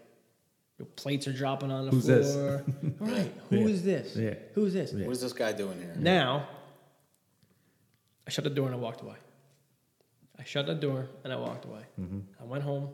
[0.79, 2.35] your plates are dropping on the Who's this?
[2.35, 2.65] floor.
[3.01, 3.33] Right.
[3.51, 3.67] Who Yeah.
[3.67, 4.17] is this?
[4.17, 4.35] Yeah.
[4.55, 4.93] Who's this?
[4.93, 5.95] What is this guy doing here?
[5.99, 6.49] Now,
[8.27, 9.17] I shut the door and I walked away.
[10.39, 11.83] I shut the door and I walked away.
[12.01, 12.21] Mm-hmm.
[12.41, 12.91] I went home.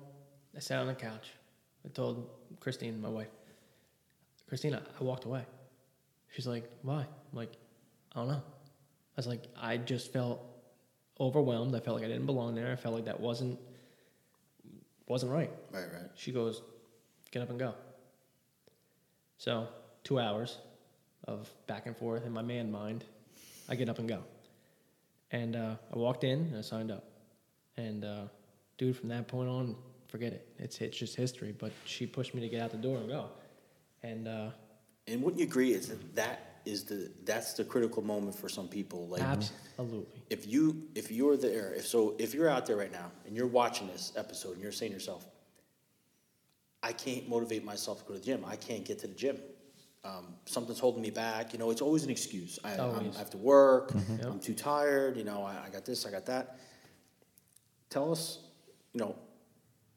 [0.56, 1.30] I sat on the couch.
[1.84, 3.28] I told Christine, my wife,
[4.48, 5.44] Christina, I walked away.
[6.32, 7.00] She's like, why?
[7.02, 7.52] I'm like,
[8.14, 8.42] I don't know.
[8.42, 10.42] I was like, I just felt
[11.20, 11.74] overwhelmed.
[11.74, 12.72] I felt like I didn't belong there.
[12.72, 13.58] I felt like that wasn't
[15.06, 15.50] wasn't right.
[15.70, 16.10] Right, right.
[16.14, 16.62] She goes,
[17.34, 17.74] get up and go.
[19.38, 19.66] So
[20.04, 20.58] two hours
[21.26, 23.04] of back and forth in my man mind.
[23.68, 24.20] I get up and go.
[25.32, 27.04] And uh, I walked in and I signed up.
[27.76, 28.22] And uh,
[28.78, 29.74] dude, from that point on,
[30.06, 30.46] forget it.
[30.58, 31.52] It's it's just history.
[31.58, 33.26] But she pushed me to get out the door and go.
[34.04, 34.50] And uh,
[35.08, 38.68] And wouldn't you agree is that that is the that's the critical moment for some
[38.68, 39.08] people?
[39.08, 43.10] Like absolutely, if you if you're there, if so if you're out there right now
[43.26, 45.26] and you're watching this episode and you're saying to yourself,
[46.84, 48.44] I can't motivate myself to go to the gym.
[48.46, 49.38] I can't get to the gym.
[50.04, 51.54] Um, something's holding me back.
[51.54, 52.58] You know, it's always an excuse.
[52.62, 53.16] I, Always.
[53.16, 53.90] I have to work.
[53.94, 54.26] Yep.
[54.26, 55.16] I'm too tired.
[55.16, 56.04] You know, I, I got this.
[56.04, 56.58] I got that.
[57.88, 58.40] Tell us,
[58.92, 59.16] you know,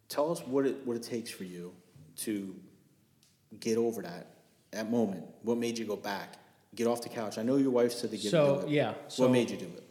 [0.07, 1.73] tell us what it what it takes for you
[2.17, 2.55] to
[3.59, 4.27] get over that
[4.71, 5.25] that moment.
[5.41, 6.35] What made you go back?
[6.73, 7.37] Get off the couch.
[7.37, 8.69] I know your wife said to get So, do it.
[8.69, 9.83] yeah, so- what made you do it?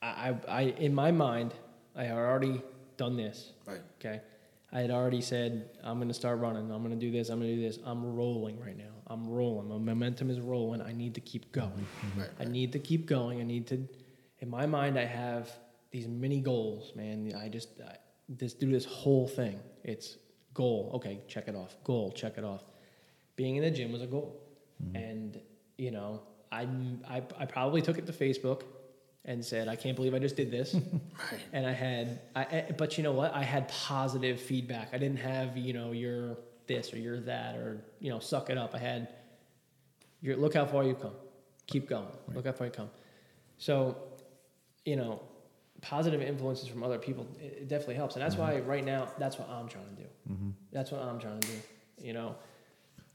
[0.00, 1.52] I, I, I in my mind,
[1.94, 2.62] I had already
[2.96, 3.52] done this.
[3.66, 3.82] Right.
[3.98, 4.22] Okay.
[4.72, 6.70] I had already said, I'm going to start running.
[6.70, 7.28] I'm going to do this.
[7.28, 7.78] I'm going to do this.
[7.84, 8.84] I'm rolling right now.
[9.08, 9.68] I'm rolling.
[9.68, 10.80] My momentum is rolling.
[10.80, 11.70] I need to keep going.
[11.70, 12.20] Mm-hmm.
[12.20, 13.40] Right, I need to keep going.
[13.40, 13.88] I need to,
[14.38, 15.50] in my mind, I have
[15.90, 17.32] these mini goals, man.
[17.36, 17.96] I just, I,
[18.36, 19.58] just do this whole thing.
[19.82, 20.18] It's
[20.54, 20.92] goal.
[20.94, 21.76] Okay, check it off.
[21.82, 22.62] Goal, check it off.
[23.34, 24.40] Being in the gym was a goal.
[24.80, 24.96] Mm-hmm.
[24.96, 25.40] And,
[25.78, 26.68] you know, I,
[27.08, 28.62] I, I probably took it to Facebook
[29.30, 30.74] and said, I can't believe I just did this.
[31.32, 31.40] Right.
[31.52, 33.34] and I had, I, I- but you know what?
[33.34, 34.88] I had positive feedback.
[34.92, 38.56] I didn't have, you know, you're this or you're that or, you know, suck it
[38.56, 38.74] up.
[38.74, 39.08] I had,
[40.22, 41.12] you're, look how far you've come.
[41.66, 42.08] Keep going.
[42.34, 42.90] Look how far you come.
[43.58, 43.96] So,
[44.86, 45.22] you know,
[45.82, 48.16] positive influences from other people, it, it definitely helps.
[48.16, 48.54] And that's mm-hmm.
[48.54, 50.08] why right now, that's what I'm trying to do.
[50.30, 50.50] Mm-hmm.
[50.72, 51.54] That's what I'm trying to do.
[52.02, 52.34] You know,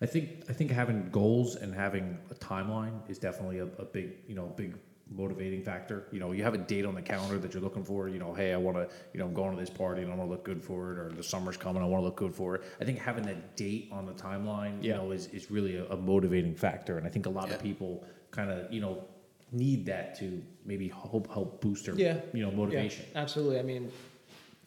[0.01, 4.11] I think I think having goals and having a timeline is definitely a, a big
[4.27, 4.77] you know big
[5.09, 6.07] motivating factor.
[6.11, 8.09] You know, you have a date on the calendar that you're looking for.
[8.09, 10.15] You know, hey, I want to you know I'm going to this party and I
[10.15, 12.33] want to look good for it, or the summer's coming, I want to look good
[12.33, 12.63] for it.
[12.81, 15.97] I think having that date on the timeline, you know, is is really a, a
[15.97, 17.55] motivating factor, and I think a lot Yeah.
[17.55, 19.03] of people kind of you know
[19.51, 22.19] need that to maybe help help boost their Yeah.
[22.33, 23.05] you know motivation.
[23.13, 23.59] Yeah, absolutely.
[23.59, 23.91] I mean,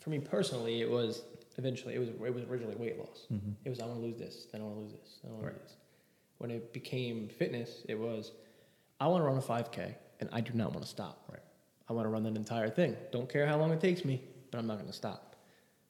[0.00, 1.22] for me personally, it was
[1.58, 3.26] eventually it was it was originally weight loss.
[3.32, 3.50] Mm-hmm.
[3.64, 5.34] It was I want to lose this, then I want to lose this, then I
[5.34, 5.54] want Right.
[5.54, 5.76] to lose this.
[6.38, 8.30] When it became fitness, it was
[9.00, 11.24] I want to run a 5K and I do not want to stop.
[11.30, 11.40] Right.
[11.88, 12.96] I want to run that entire thing.
[13.12, 15.36] Don't care how long it takes me, but I'm not going to stop.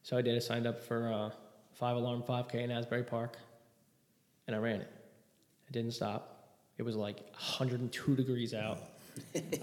[0.03, 0.37] So I did.
[0.37, 1.33] I signed up for a
[1.75, 3.37] five alarm 5K in Asbury Park,
[4.47, 4.91] and I ran it.
[5.69, 6.35] I didn't stop.
[6.79, 8.79] It was like 102 degrees out.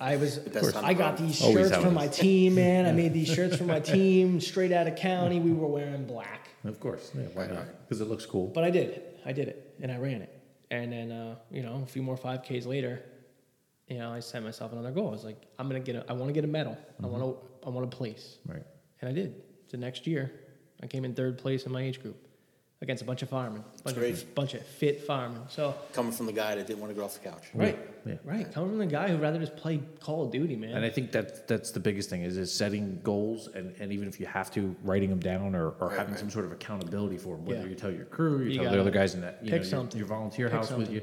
[0.02, 0.38] I was.
[0.54, 2.86] best time I got these Always shirts how for my team, man.
[2.86, 5.40] I made these shirts for my team straight out of county.
[5.40, 6.50] We were wearing black.
[6.66, 7.66] Of course, yeah, why not?
[7.88, 8.48] Because it looks cool.
[8.48, 9.20] But I did it.
[9.26, 10.32] I did it, and I ran it.
[10.72, 13.02] And then, uh, you know, a few more 5Ks later,
[13.88, 15.10] you know, I set myself another goal.
[15.10, 16.06] I was like, I'm gonna get a.
[16.10, 16.78] I want to get a medal.
[17.00, 17.12] I mm-hmm.
[17.12, 17.68] want to.
[17.68, 18.38] I want to place.
[18.46, 18.64] Right.
[19.02, 19.42] And I did.
[19.70, 20.32] The next year,
[20.82, 22.26] I came in third place in my age group
[22.82, 25.42] against a bunch of firemen, bunch of bunch of fit firemen.
[25.48, 27.46] So Coming from the guy that didn't want to get off the couch.
[27.54, 28.16] right, Yeah.
[28.24, 30.76] right, coming from the guy who'd rather just play Call of Duty, man.
[30.76, 34.08] And I think that that's the biggest thing is, is setting goals and, and even
[34.08, 36.20] if you have to writing them down or, or Right, having right.
[36.20, 37.68] some sort of accountability for them, whether Yeah.
[37.70, 39.56] you tell your crew, you, You tell the other guys in that you pick know,
[39.56, 39.98] your, something.
[39.98, 41.02] your volunteer Pick house with you,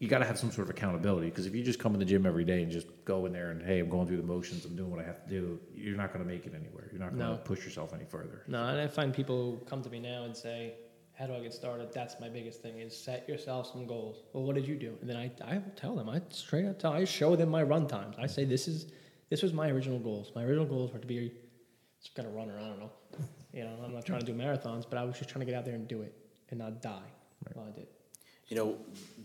[0.00, 2.06] you got to have some sort of accountability because if you just come in the
[2.06, 4.64] gym every day and just go in there and hey, I'm going through the motions,
[4.64, 6.88] I'm doing what I have to do, you're not going to make it anywhere.
[6.90, 7.36] You're not going to No.
[7.44, 8.42] push yourself any further.
[8.48, 10.74] No, and I find people who come to me now and say,
[11.12, 14.22] "How do I get started?" That's my biggest thing: is set yourself some goals.
[14.32, 14.96] Well, what did you do?
[15.02, 17.86] And then I, I tell them, I straight up tell, I show them my run
[17.86, 18.16] times.
[18.18, 18.86] I say, "This is,
[19.28, 20.32] this was my original goals.
[20.34, 21.30] My original goals were to be,
[22.02, 22.56] just gonna runner.
[22.58, 22.90] I don't know,
[23.52, 25.54] you know, I'm not trying to do marathons, but I was just trying to get
[25.58, 26.14] out there and do it
[26.48, 27.10] and not die."
[27.54, 27.88] Well, I did.
[28.50, 28.76] You know,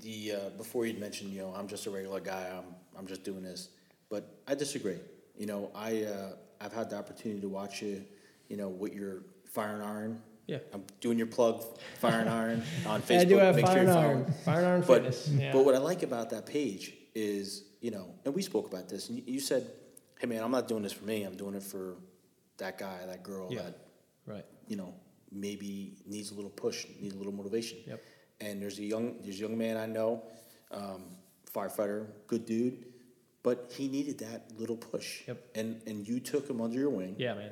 [0.03, 2.47] the uh, before you'd mentioned, you know, I'm just a regular guy.
[2.55, 3.69] I'm I'm just doing this,
[4.07, 4.99] but I disagree.
[5.35, 8.05] You know, I uh, I've had the opportunity to watch you.
[8.49, 10.21] You know, with your fire and iron.
[10.45, 10.59] Yeah.
[10.71, 11.63] I'm doing your plug,
[11.99, 13.09] fire and iron on Facebook.
[13.09, 14.87] Yeah, I do have Make fire sure and you follow iron, fire and iron But,
[14.97, 15.27] fitness.
[15.29, 15.51] Yeah.
[15.51, 19.09] but what I like about that page is, you know, and we spoke about this,
[19.09, 19.65] and you, you said,
[20.19, 21.23] "Hey, man, I'm not doing this for me.
[21.23, 21.95] I'm doing it for
[22.57, 23.63] that guy, that girl, Yeah.
[23.63, 23.77] that
[24.27, 24.45] right.
[24.67, 24.93] you know
[25.31, 28.03] maybe needs a little push, needs a little motivation." Yep.
[28.41, 30.23] And there's a young, there's a young man I know,
[30.71, 31.03] um,
[31.53, 32.85] firefighter, good dude,
[33.43, 35.21] but he needed that little push.
[35.27, 35.41] Yep.
[35.55, 37.15] And and you took him under your wing.
[37.17, 37.51] Yeah, man.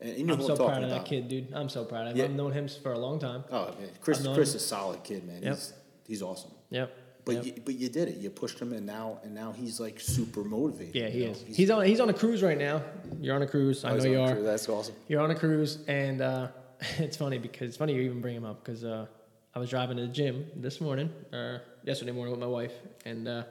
[0.00, 1.04] And, you know I'm so I'm proud of about.
[1.04, 1.52] that kid, dude.
[1.52, 2.16] I'm so proud of him.
[2.18, 2.24] Yeah.
[2.24, 3.44] I've known him for a long time.
[3.50, 4.40] Oh man, Chris, Chris him.
[4.40, 5.42] is a solid kid, man.
[5.42, 5.54] Yep.
[5.54, 5.72] He's
[6.06, 6.50] he's awesome.
[6.70, 6.98] Yep.
[7.24, 7.44] But Yep.
[7.44, 8.16] you, but you did it.
[8.16, 10.94] You pushed him, and now and now he's like super motivated.
[10.94, 11.30] Yeah, he you know?
[11.30, 11.44] is.
[11.46, 11.84] He's, on.
[11.86, 12.82] He's on a cruise right now.
[13.20, 13.84] You're on a cruise.
[13.84, 14.34] I oh, know you are.
[14.34, 14.94] That's awesome.
[15.08, 16.48] You're on a cruise, and uh,
[16.98, 19.06] it's funny because it's funny you even bring him up because uh,
[19.54, 22.72] I was driving to the gym this morning or yesterday morning with my wife,
[23.04, 23.44] and uh,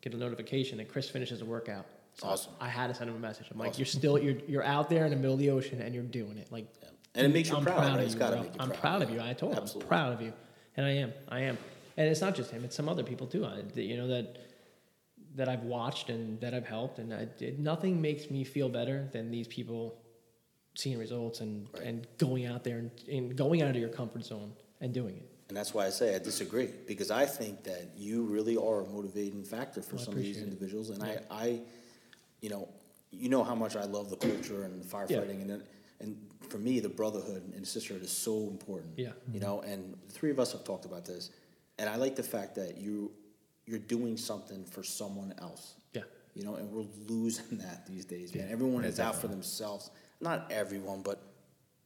[0.00, 1.84] get a notification that Chris finishes a workout.
[2.14, 2.52] So Awesome.
[2.60, 3.46] I had to send him a message.
[3.50, 3.80] I'm like, Awesome.
[3.80, 6.36] you're still you're you're out there in the middle of the ocean and you're doing
[6.38, 6.52] it.
[6.52, 6.88] Like, Yeah.
[7.14, 7.98] And it makes you I'm proud, proud right?
[8.00, 8.18] of It's you.
[8.20, 8.42] gotta bro.
[8.44, 9.20] make you I'm proud, proud of you.
[9.20, 10.32] I told him, I'm proud of you,
[10.76, 11.12] and I am.
[11.28, 11.58] I am.
[11.96, 13.44] And it's not just him; it's some other people too.
[13.44, 14.36] I, you know that
[15.34, 19.08] that I've watched and that I've helped, and I, it, nothing makes me feel better
[19.12, 19.98] than these people
[20.74, 21.82] seeing results and Right.
[21.84, 25.28] and going out there and, and going out of your comfort zone and doing it.
[25.52, 28.86] And that's why I say I disagree, because I think that you really are a
[28.86, 30.50] motivating factor for Well, some of these appreciate it.
[30.50, 30.88] individuals.
[30.88, 31.60] And I, I,
[32.40, 32.70] you know,
[33.10, 35.62] you know how much I love the culture and the firefighting, and
[36.00, 36.16] and
[36.48, 38.94] for me, the brotherhood and sisterhood is so important.
[38.96, 39.10] Yeah.
[39.30, 41.28] You know, and the three of us have talked about this,
[41.78, 43.10] and I like the fact that you,
[43.66, 45.74] you're doing something for someone else.
[45.92, 46.04] Yeah.
[46.34, 48.48] You know, and we're losing that these days, man.
[48.50, 49.90] Everyone Yeah, is out for themselves.
[50.22, 51.20] Not everyone, but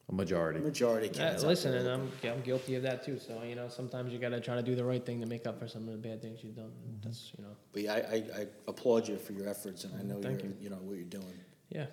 [0.08, 0.60] A majority.
[0.60, 1.08] majority.
[1.10, 3.18] Uh, Cats listen, and I'm I'm guilty of that too.
[3.18, 5.46] So you know, sometimes you got to try to do the right thing to make
[5.48, 6.70] up for some of the bad things you've done.
[7.02, 10.02] That's you know, But yeah, I, I, I applaud you for your efforts, and I
[10.04, 10.56] know Thank you're, you.
[10.60, 11.34] you know what you're doing.
[11.70, 11.86] yeah,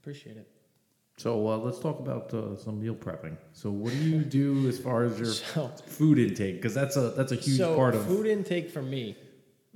[0.00, 0.48] appreciate it.
[1.18, 3.36] So uh, let's talk about uh, some meal prepping.
[3.52, 6.54] So what do you do as far as your So- food intake?
[6.56, 8.06] Because that's a that's a huge so part of.
[8.06, 9.14] food intake for me,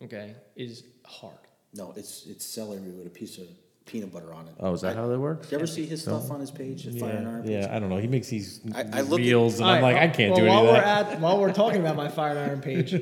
[0.03, 1.37] okay, is hard.
[1.75, 3.49] No, it's it's celery with a piece of
[3.87, 4.55] peanut butter on it.
[4.61, 5.51] Oh, is that I- how that works?
[5.51, 7.51] You ever see his stuff on his page, his Fire and Iron page?
[7.51, 7.75] yeah.
[7.75, 7.99] I don't know.
[7.99, 10.13] He makes these, I- I these look at- meals, and I'm All like, right, I
[10.13, 11.13] can't well, do any while of we're that.
[11.13, 12.95] at while we're talking about my fire and iron page,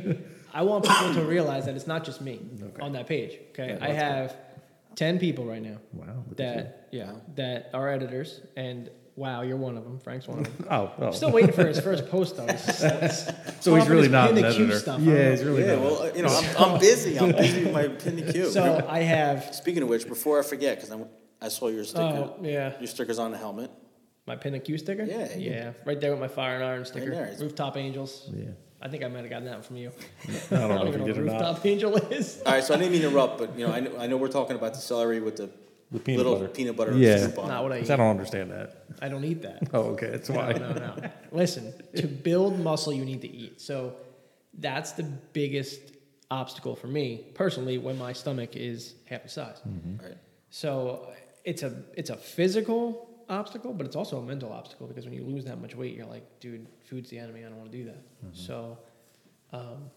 [0.55, 2.81] I want people to realize that it's not just me Okay.
[2.83, 3.39] on that page.
[3.51, 4.37] Okay, Yeah, I that's have
[4.97, 6.07] ten people right now wow.
[6.29, 6.63] look at you.
[6.63, 9.99] that yeah that are editors, and wow, you're one of them.
[9.99, 10.67] Frank's one of them.
[10.71, 11.07] Oh, oh.
[11.09, 12.47] I'm still waiting for his first post though.
[12.47, 14.79] He's just- so he's really not pin an editor.
[14.79, 15.01] stuff.
[15.01, 15.83] Yeah, he's really Yeah, not.
[15.83, 17.19] well, you know, I'm, I'm busy.
[17.19, 18.51] I'm busy with my pin the cue.
[18.51, 20.97] So I have Speaking of which, before I forget, because
[21.43, 23.71] I saw your oh, sticker, oh yeah your sticker's on the helmet.
[24.27, 25.05] my pin and cue sticker.
[25.05, 27.11] Yeah, you- yeah, right there with my fire and iron sticker.
[27.11, 28.29] there, Rooftop Angels.
[28.35, 28.51] yeah.
[28.83, 29.93] I think I might have gotten that from you.
[30.27, 31.33] I don't know if even you know did what or not.
[31.49, 32.41] Rooftop Angel is.
[32.47, 34.17] All right, so I didn't mean to interrupt, but you know, I know, I know
[34.17, 35.51] we're talking about the celery with the,
[35.93, 36.49] The peanut little butter.
[36.49, 37.19] peanut butter Yeah.
[37.19, 37.63] scoop on Not it.
[37.65, 37.93] what I 'Cause eat.
[37.95, 38.85] I don't understand that.
[39.03, 39.69] I don't eat that.
[39.75, 40.11] Oh, okay.
[40.11, 40.53] That's No, why.
[40.53, 40.97] no, no.
[41.33, 43.61] Listen, to build muscle, you need to eat.
[43.61, 43.95] So
[44.55, 45.81] that's the biggest
[46.31, 49.61] obstacle for me personally when my stomach is half the size.
[50.01, 50.17] Right.
[50.51, 51.09] So
[51.45, 55.25] it's a it's a physical obstacle, but it's also a mental obstacle because when you
[55.25, 57.41] lose that much weight, you're like, dude, food's the enemy.
[57.45, 58.03] I don't want to do that.
[58.33, 58.79] So,
[59.53, 59.91] um,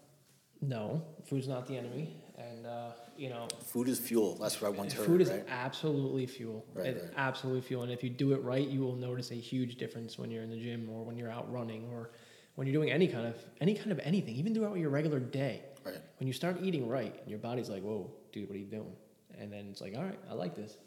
[0.61, 4.35] no, food's not the enemy, and uh, you know, Food is fuel.
[4.35, 5.05] That's what I once heard.
[5.05, 5.45] food is right?
[5.47, 6.65] absolutely fuel.
[6.73, 7.13] Right, it's right.
[7.17, 7.83] absolutely fuel.
[7.83, 10.49] And if you do it right, you will notice a huge difference when you're in
[10.49, 12.11] the gym or when you're out running or
[12.55, 15.61] when you're doing any kind of any kind of anything, even throughout your regular day.
[15.85, 15.97] Right.
[16.19, 18.95] When you start eating right, and your body's like, "Whoa, dude, what are you doing?"
[19.37, 20.77] And then it's like, "All right, I like this."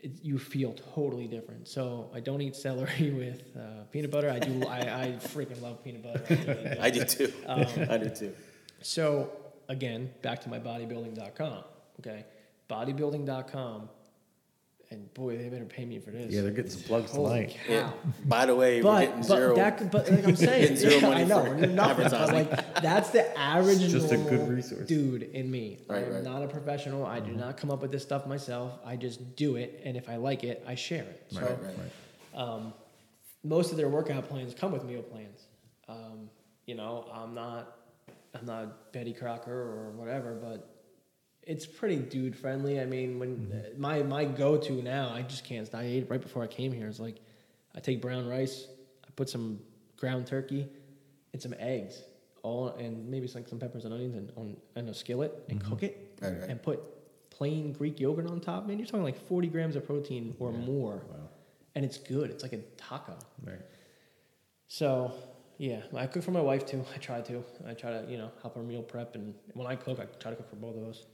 [0.00, 1.66] It, you feel totally different.
[1.66, 4.30] So I don't eat celery with uh, peanut butter.
[4.30, 4.64] I do.
[4.66, 6.22] I, I freaking love peanut butter.
[6.30, 6.76] I really do.
[6.80, 7.32] I do too.
[7.46, 8.34] Um, I do too.
[8.80, 9.30] So
[9.68, 11.64] again, back to my bodybuilding.com.
[12.00, 12.24] Okay,
[12.70, 13.88] bodybuilding.com,
[14.90, 16.32] and boy, they better pay me for this.
[16.32, 17.56] Yeah, they're getting some plugs Holy tonight.
[17.66, 17.72] cow!
[17.72, 17.90] Yeah.
[18.24, 19.56] By the way, we're getting but zero.
[19.56, 22.08] that but like I'm saying, Getting zero yeah, money I know for nothing.
[22.10, 24.86] But like that's the average Just a good normal resource.
[24.88, 25.78] dude in me.
[25.88, 26.22] Right, I'm right.
[26.24, 27.04] not a professional.
[27.04, 28.72] I do not come up with this stuff myself.
[28.84, 31.26] I just do it, and if I like it, I share it.
[31.30, 32.40] So Right, right.
[32.40, 32.72] um,
[33.44, 35.46] most of their workout plans come with meal plans.
[35.88, 36.28] Um,
[36.66, 37.77] you know, I'm not,
[38.38, 40.74] I'm not Betty Crocker or whatever, but
[41.42, 42.80] it's pretty dude friendly.
[42.80, 45.72] I mean, when uh, my my go to now, I just can't.
[45.74, 46.86] I ate right before I came here.
[46.88, 47.20] It's like
[47.74, 48.66] I take brown rice,
[49.06, 49.60] I put some
[49.96, 50.68] ground turkey,
[51.32, 52.02] and some eggs,
[52.42, 55.82] all and maybe some some peppers and onions, and on in a skillet and cook
[55.82, 56.50] it, Right, right.
[56.50, 56.80] and put
[57.30, 58.66] plain Greek yogurt on top.
[58.66, 61.28] Man, you're talking like 40 grams of protein or more Wow.
[61.76, 62.30] and it's good.
[62.30, 63.16] It's like a taco.
[63.44, 63.60] Right.
[64.66, 65.12] So
[65.58, 66.84] yeah, I cook for my wife too.
[66.94, 67.44] I try to.
[67.66, 70.30] I try to you know help her meal prep, and when I cook, I try
[70.30, 71.04] to cook for both of us.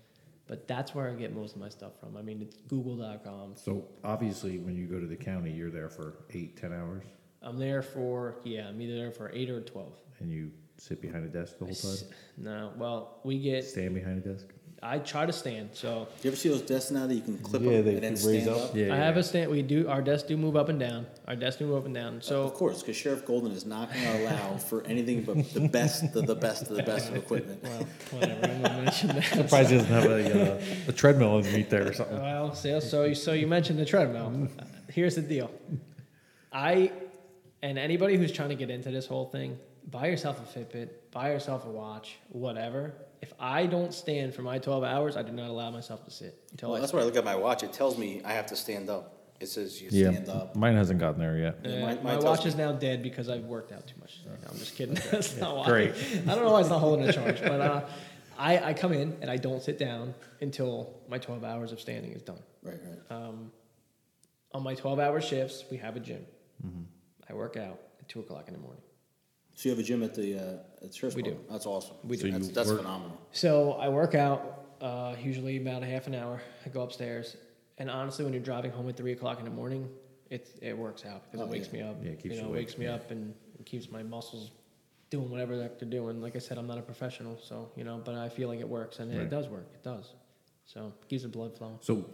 [0.46, 2.18] But that's where I get most of my stuff from.
[2.18, 3.54] I mean, it's Google.com.
[3.56, 7.04] So obviously, when you go to the county, you're there for eight, ten hours,
[7.40, 8.68] I'm there for yeah.
[8.68, 9.94] I'm either there for eight or twelve.
[10.20, 12.08] and you sit behind a desk the whole time.
[12.36, 13.64] No, well, we get.
[13.64, 14.46] Stand behind a desk.
[14.86, 15.70] I try to stand.
[15.72, 17.94] So Do you ever see those desks now that you can clip Yeah, them they
[17.94, 18.56] and then raise stand up.
[18.70, 18.76] up?
[18.76, 19.50] Yeah, I have a stand.
[19.50, 21.06] We do our desks do move up and down.
[21.26, 22.20] Our desks do move up and down.
[22.20, 25.66] So Of course, because Sheriff Golden is not going to allow for anything but the
[25.68, 27.62] best of the best of the best of equipment.
[27.62, 28.44] well, whatever.
[28.46, 29.24] I'm gonna mention that.
[29.24, 32.20] Surprised he doesn't have a, uh, a treadmill underneath there or something.
[32.20, 34.48] Well, so so so you mentioned the treadmill.
[34.90, 35.50] Here's the deal.
[36.52, 36.92] I
[37.62, 39.58] and anybody who's trying to get into this whole thing,
[39.90, 42.92] buy yourself a Fitbit, buy yourself a watch, whatever.
[43.24, 46.38] If I don't stand for my 12 hours, I do not allow myself to sit
[46.50, 46.80] until Well, I.
[46.80, 47.62] that's why I look at my watch.
[47.62, 49.12] It tells me I have to stand up.
[49.40, 50.54] It says you Yeah, stand up.
[50.54, 51.54] mine hasn't gotten there yet.
[51.64, 53.86] Uh, Yeah, mine- my mine tells watch me- is now dead because I've worked out
[53.86, 54.20] too much.
[54.26, 54.94] No, I'm just kidding.
[55.10, 55.64] That's not why.
[55.66, 55.94] Great.
[56.28, 57.80] I don't know why it's not holding a charge, but uh,
[58.38, 62.12] I, I come in and I don't sit down until my 12 hours of standing
[62.12, 62.42] is done.
[62.62, 63.16] Right, right.
[63.16, 63.50] Um,
[64.52, 66.26] on my 12 hour shifts, we have a gym.
[66.64, 66.82] Mm-hmm.
[67.30, 68.82] I work out at 2 o'clock in the morning.
[69.54, 71.34] So you have a gym at the, uh, at Church We Park?
[71.36, 71.40] do.
[71.50, 71.96] That's awesome.
[72.04, 72.30] We do.
[72.32, 73.20] So That's, that's work- phenomenal.
[73.32, 76.40] So I work out uh, usually about a half an hour.
[76.66, 77.36] I go upstairs,
[77.78, 79.88] and honestly, when you're driving home at three o'clock in the morning,
[80.30, 81.72] it it works out because Oh, it wakes yeah.
[81.84, 81.96] me up.
[82.02, 82.94] Yeah, it keeps you know, you it wakes me yeah.
[82.94, 84.50] up and keeps my muscles
[85.10, 86.20] doing whatever they're they're doing.
[86.20, 88.68] Like I said, I'm not a professional, so you know, but I feel like it
[88.68, 89.68] works, and it does work.
[89.74, 90.14] It does.
[90.66, 91.78] So it keeps the blood flowing.
[91.82, 92.04] So,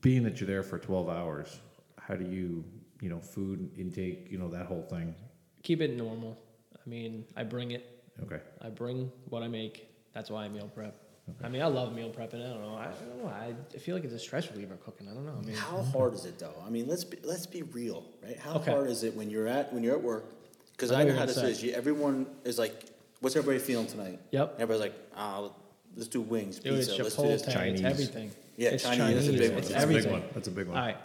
[0.00, 1.60] being that you're there for 12 hours,
[2.00, 2.64] how do you,
[3.02, 5.14] you know, food intake, you know, that whole thing?
[5.62, 6.38] Keep it normal.
[6.84, 8.02] I mean, I bring it.
[8.22, 8.40] Okay.
[8.60, 9.88] I bring what I make.
[10.12, 10.94] That's why I meal prep.
[11.30, 11.46] Okay.
[11.46, 12.44] I mean, I love meal prepping.
[12.44, 12.74] I don't know.
[12.74, 13.28] I, I don't know.
[13.28, 15.08] I, I feel like it's a stress reliever cooking.
[15.08, 15.36] I don't know.
[15.40, 16.54] I mean, How hard is it though?
[16.66, 18.38] I mean, let's be, let's be real, right?
[18.38, 18.72] How Okay.
[18.72, 20.24] hard is it when you're at when you're at work?
[20.72, 21.50] Because I know I know how this say.
[21.50, 21.62] is.
[21.62, 22.74] You, everyone is like,
[23.20, 24.54] "What's everybody feeling tonight?" Yep.
[24.58, 25.48] Everybody's like, "Ah,
[25.94, 27.02] let's do wings, Dude, it's pizza.
[27.04, 27.26] Let's do Chipotle.
[27.28, 27.84] this." It's Chinese.
[27.84, 28.30] everything.
[28.56, 29.58] Yeah, it's Chinese, that's a big one.
[29.58, 30.22] It's That's a big one.
[30.34, 30.76] That's a big one.
[30.76, 30.96] All right.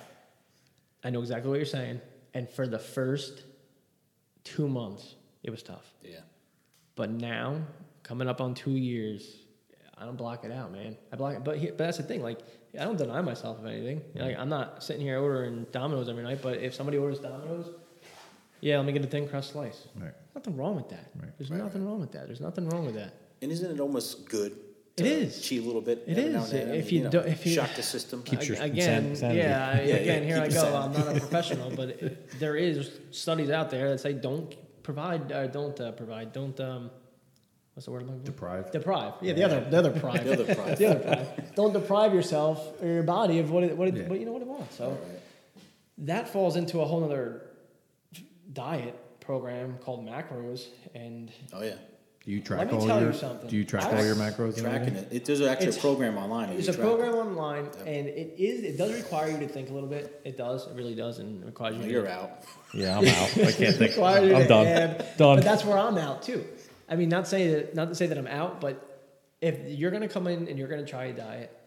[1.04, 2.02] I know exactly what you're saying.
[2.34, 3.44] And for the first
[4.44, 5.86] two months, it was tough.
[6.04, 6.20] Yeah.
[6.96, 7.62] But now,
[8.04, 9.38] coming up on two years,
[9.98, 10.98] I don't block it out, man.
[11.12, 11.44] I block it.
[11.44, 12.22] But, here, but that's the thing.
[12.22, 12.40] Like,
[12.80, 14.02] I don't deny myself of anything.
[14.16, 16.40] Like, I'm not sitting here ordering Domino's every night.
[16.42, 17.70] But if somebody orders Domino's,
[18.62, 19.88] yeah, let me get a thin crust slice.
[19.96, 20.12] Right.
[20.36, 21.12] Nothing wrong with that.
[21.20, 21.32] Right.
[21.38, 22.28] There's Right, nothing wrong with that.
[22.28, 23.14] There's nothing wrong with that.
[23.42, 24.54] And isn't it almost good?
[24.98, 25.42] It to is.
[25.42, 26.04] Cheat a little bit.
[26.08, 26.72] It every now and then?
[26.72, 28.24] I If mean, you know, don't- if you- shock the system.
[28.24, 29.40] Keeps your again, sanity.
[29.40, 30.54] yeah, Yeah, yeah, again, here I go.
[30.56, 30.76] sanity.
[30.76, 34.56] I'm not a professional, but it, there is studies out there that say don't
[34.88, 36.90] provide, uh, don't uh, provide, don't um,
[37.74, 38.32] what's the word I'm looking for?
[38.32, 38.72] Deprive.
[38.72, 39.14] Deprive.
[39.22, 40.24] Yeah, the other, the other prive.
[40.24, 40.78] The other prive.
[40.78, 41.56] the other prive.
[41.56, 44.08] Don't deprive yourself or your body of what it, what, it, Yeah.
[44.08, 44.78] what you know what it wants.
[44.78, 45.00] So Right.
[46.12, 47.42] that falls into a whole other
[48.54, 51.76] diet program called macros, and Oh yeah.
[52.28, 53.14] Do you track Let me all tell you your?
[53.14, 53.50] something.
[53.50, 54.56] Do you track I all your macros?
[54.56, 55.04] and Tracking everything?
[55.12, 55.16] it.
[55.16, 55.26] it.
[55.26, 56.48] There's actually It's- a program online.
[56.50, 57.18] that There's you a track program it.
[57.20, 60.20] online, and it is it does require you to think a little bit.
[60.26, 61.84] It does, it really does, and it requires you.
[61.84, 62.44] To You're out.
[62.74, 63.38] Yeah, I'm out.
[63.38, 63.80] I can't think.
[63.92, 64.68] requires you I'm to done.
[64.68, 65.38] add- Done.
[65.38, 66.44] But that's where I'm out too.
[66.90, 68.84] I mean, not say that, not to say that I'm out, but
[69.40, 71.58] if you're gonna come in and you're gonna try a diet,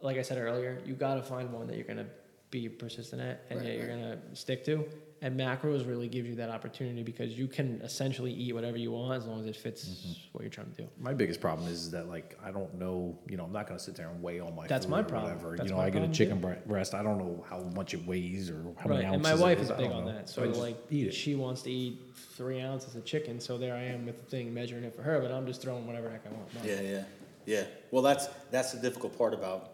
[0.00, 2.06] like I said earlier, you got to find one that you're gonna
[2.50, 4.00] be persistent at and Right, that you're right.
[4.00, 4.84] gonna stick to.
[5.22, 9.14] And macros really gives you that opportunity because you can essentially eat whatever you want
[9.16, 10.12] as long as it fits Mm-hmm.
[10.32, 10.88] what you're trying to do.
[11.00, 13.96] My biggest problem is that like I don't know, you know, I'm not gonna sit
[13.96, 14.66] there and weigh all my.
[14.66, 15.32] That's food my problem.
[15.32, 15.56] Whatever.
[15.56, 16.94] That's you know, I get a chicken bre- breast.
[16.94, 19.14] I don't know how much it weighs or how right, many ounces.
[19.14, 19.70] and my wife is.
[19.70, 20.12] is big on know.
[20.12, 20.28] that.
[20.28, 21.98] So I just like, eat she wants to eat
[22.36, 25.18] three ounces of chicken, so there I am with the thing measuring it for her,
[25.20, 26.54] but I'm just throwing whatever heck I want.
[26.54, 26.64] Mine.
[26.66, 27.04] Yeah, yeah,
[27.46, 27.64] yeah.
[27.90, 29.72] Well, that's that's the difficult part about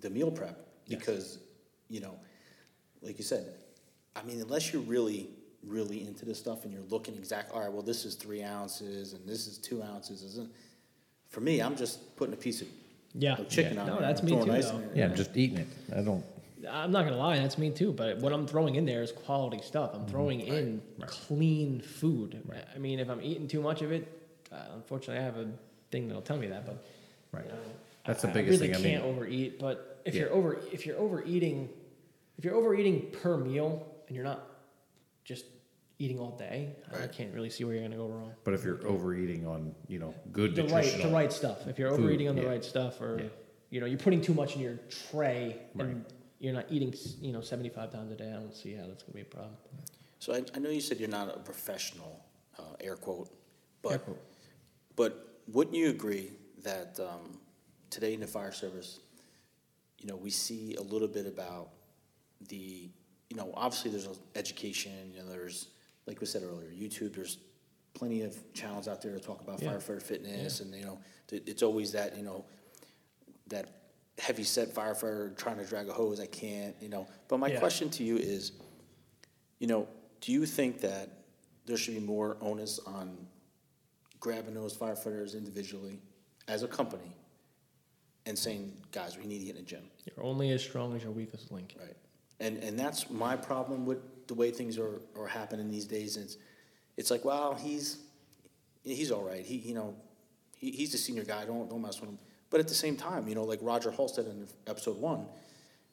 [0.00, 1.38] the meal prep Yes.
[1.88, 2.14] Because you know,
[3.02, 3.46] like you said,
[4.14, 5.28] I mean, unless you're really
[5.66, 7.50] really into this stuff and you're looking exact.
[7.52, 10.22] All right, well, this is three ounces and this is two ounces.
[10.22, 10.48] Isn't
[11.28, 11.60] for me?
[11.60, 12.68] I'm just putting a piece of,
[13.14, 13.80] Yeah, of chicken yeah.
[13.80, 14.02] on No, there.
[14.02, 14.52] that's me too.
[14.52, 14.82] ice though.
[14.94, 15.66] Yeah, I'm just eating it.
[15.96, 16.24] I don't.
[16.70, 17.92] I'm not gonna lie, that's me too.
[17.92, 19.90] But what I'm throwing in there is quality stuff.
[19.92, 20.02] Mm-hmm.
[20.02, 22.40] I'm throwing in clean food.
[22.74, 24.06] I mean, if I'm eating too much of it,
[24.52, 25.48] uh, unfortunately, I have a
[25.90, 26.64] thing that'll tell me that.
[26.64, 26.84] But
[27.32, 27.44] Right.
[27.44, 27.58] you know,
[28.06, 28.84] That's the biggest I really thing.
[28.84, 29.58] I mean- can't overeat.
[29.58, 30.22] But if Yeah.
[30.22, 31.68] you're over, if you're overeating,
[32.38, 34.46] if you're overeating per meal and you're not
[35.24, 35.44] just
[35.98, 38.32] eating all day, I can't really see where you're gonna go wrong.
[38.44, 41.66] But if you're overeating on, you know, good the right nutritional, the right stuff.
[41.66, 42.48] If you're food, overeating on the yeah.
[42.48, 43.28] right stuff, or Yeah.
[43.70, 44.78] you know you're putting too much in your
[45.10, 45.88] tray Right.
[45.88, 46.04] and
[46.38, 49.14] you're not eating you know 75 times a day, I don't see how that's gonna
[49.14, 49.56] be a problem.
[50.18, 52.22] So I, I know you said you're not a professional,
[52.58, 53.30] uh, air quote,
[53.82, 54.22] but Air quote.
[54.96, 56.30] but wouldn't you agree
[56.62, 57.38] that um,
[57.90, 58.98] today in the fire service,
[59.98, 61.68] you know, we see a little bit about
[62.48, 62.88] the,
[63.30, 65.68] you know, obviously there's education, you know, there's
[66.06, 67.14] like we said earlier, YouTube.
[67.16, 67.38] There's
[67.94, 69.72] plenty of channels out there to talk about Yeah.
[69.72, 70.98] firefighter fitness, and you know,
[71.30, 72.44] it's always that you know
[73.48, 73.68] that
[74.18, 76.20] heavy set firefighter trying to drag a hose.
[76.20, 77.06] I can't, you know.
[77.28, 77.58] But my Yeah.
[77.58, 78.52] question to you is,
[79.58, 79.88] you know,
[80.20, 81.10] do you think that
[81.66, 83.26] there should be more onus on
[84.20, 86.00] grabbing those firefighters individually
[86.48, 87.10] as a company
[88.24, 91.02] and saying, guys, we need to get in the gym, You're only as strong as
[91.02, 91.74] your weakest link.
[91.78, 91.96] right?
[92.40, 96.16] And and that's my problem with the way things are, are happening these days.
[96.16, 96.36] It's
[96.96, 97.98] it's like, well, he's
[98.84, 99.44] he's all right.
[99.44, 99.94] He you know
[100.56, 101.44] he, he's a senior guy.
[101.44, 102.18] Don't don't mess with him.
[102.50, 105.26] But at the same time, you know, like Roger Hall said in episode one,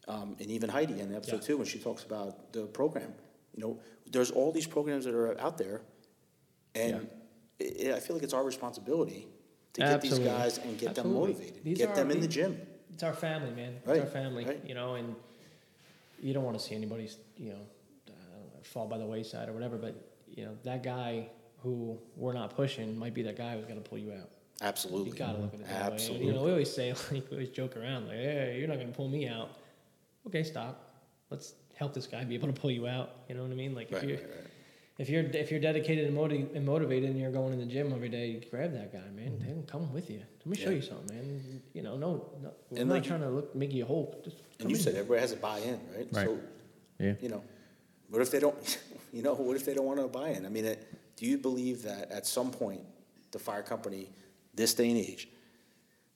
[0.07, 1.47] um, and even Heidi in episode Yeah.
[1.47, 3.13] two when she talks about the program.
[3.55, 3.79] You know,
[4.11, 5.81] there's all these programs that are out there,
[6.75, 7.07] and
[7.61, 9.27] i I feel like it's our responsibility
[9.73, 10.23] to get Absolutely.
[10.25, 12.59] these guys and get them motivated, These get them in the gym.
[12.93, 13.75] It's our family, man.
[13.85, 14.61] It's our family, right.
[14.65, 15.15] you know, and
[16.23, 17.59] you don't want to see anybody's, you know,
[18.07, 19.77] uh, fall by the wayside or whatever.
[19.77, 19.95] But
[20.27, 21.27] you know, that guy
[21.61, 24.29] who we're not pushing might be that guy who's going to pull you out.
[24.61, 25.11] Absolutely.
[25.11, 25.93] You gotta look at it that way.
[25.93, 26.27] Absolutely.
[26.27, 28.91] You know, we always say, like, we always joke around, like, hey, you're not gonna
[28.91, 29.49] pull me out.
[30.27, 30.89] Okay, stop.
[31.29, 33.15] Let's help this guy be able to pull you out.
[33.27, 33.73] You know what I mean?
[33.75, 34.47] Like, if Right, you're right, right.
[34.99, 37.91] If you're if you're dedicated and, motiv- and motivated, and you're going to the gym
[37.93, 39.31] every day, grab that guy, man.
[39.31, 39.39] Mm-hmm.
[39.39, 40.21] They can come with you.
[40.39, 40.75] Let me show Yeah.
[40.75, 41.61] you something, man.
[41.73, 44.21] You know, no, no we're And not like- trying to look make you whole.
[44.23, 44.81] Just And you in.
[44.81, 46.07] said everybody has a buy-in, right?
[46.11, 46.25] Right.
[46.27, 46.39] So,
[46.99, 47.13] Yeah.
[47.21, 47.43] you know,
[48.09, 48.55] what if they don't,
[49.13, 50.45] you know, what if they don't want to buy in?
[50.45, 52.81] I mean, it, do you believe that at some point,
[53.31, 54.09] the fire company,
[54.53, 55.27] this day and age,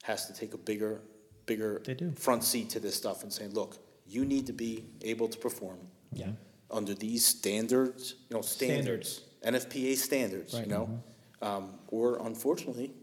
[0.04, 1.02] has to take a bigger,
[1.48, 2.12] bigger They do.
[2.12, 5.80] front seat to this stuff and say, look, you need to be able to perform
[6.14, 6.28] yeah,
[6.72, 10.68] under these standards, you know, standards, NFPA standards, you Right.
[10.68, 11.02] know?
[11.42, 12.94] Um, or unfortunately,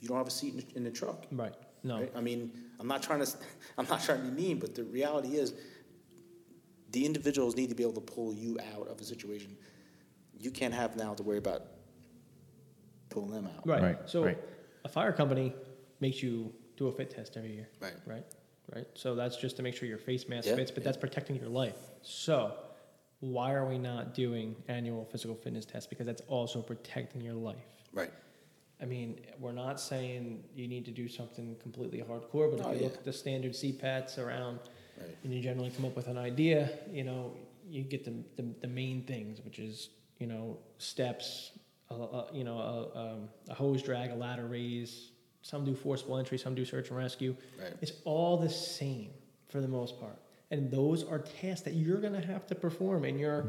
[0.00, 1.26] you don't have a seat in, in the truck.
[1.30, 1.54] right.
[1.84, 2.12] No, Right?
[2.14, 3.30] I mean, I'm not trying to,
[3.78, 5.54] I'm not trying to be mean, but the reality is,
[6.90, 9.56] the individuals need to be able to pull you out of a situation.
[10.38, 11.62] You can't have now to worry about
[13.08, 13.66] pulling them out.
[13.66, 13.82] right.
[13.82, 14.38] Right, So, right.
[14.84, 15.54] a fire company
[16.00, 17.68] makes you do a fit test every year.
[17.80, 17.94] Right.
[18.06, 18.24] Right.
[18.74, 18.86] Right.
[18.94, 20.84] So that's just to make sure your face mask Yeah, fits, but yeah.
[20.84, 21.76] that's protecting your life.
[22.02, 22.54] So,
[23.22, 25.86] why are we not doing annual physical fitness tests?
[25.86, 27.56] Because that's also protecting your life.
[27.92, 28.12] Right.
[28.80, 32.70] I mean, we're not saying you need to do something completely hardcore, but if Oh,
[32.72, 32.82] you yeah.
[32.82, 34.58] look at the standard CPATs around
[35.00, 35.16] Right.
[35.22, 37.32] and you generally come up with an idea, you know,
[37.68, 38.12] you get the,
[38.42, 41.52] the, the main things, which is, you know, steps,
[41.92, 45.12] uh, uh, you know, a, um, a hose drag, a ladder raise.
[45.42, 47.36] Some do forcible entry, some do search and rescue.
[47.60, 47.72] Right.
[47.80, 49.10] It's all the same
[49.48, 50.18] for the most part.
[50.52, 53.46] And those are tasks that you're going to have to perform, and you're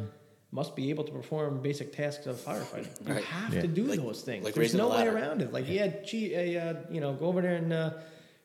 [0.52, 3.08] must be able to perform basic tasks of firefighting.
[3.08, 3.24] You Right.
[3.24, 3.62] have Yeah.
[3.62, 4.46] to do Like- those things.
[4.46, 5.52] like There's raising a no way around it.
[5.52, 7.94] Like, yeah, chief, uh, you know, go over there and uh,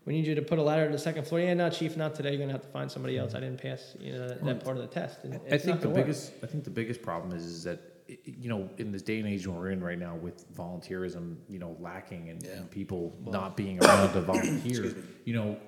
[0.07, 1.43] we need you to put a ladder to the second floor.
[1.43, 2.31] Yeah, no, chief, not today.
[2.31, 3.35] You're gonna have to find somebody else.
[3.35, 5.23] I didn't pass, you know, that, that part of the test.
[5.25, 5.97] And I think the gonna work.
[6.07, 7.79] biggest I think the biggest problem is, is that
[8.09, 11.37] i- i- you know in this day and age we're in right now with volunteerism
[11.51, 12.53] you know lacking and, Yeah.
[12.53, 14.95] and people not being around to volunteer
[15.27, 15.59] you know i-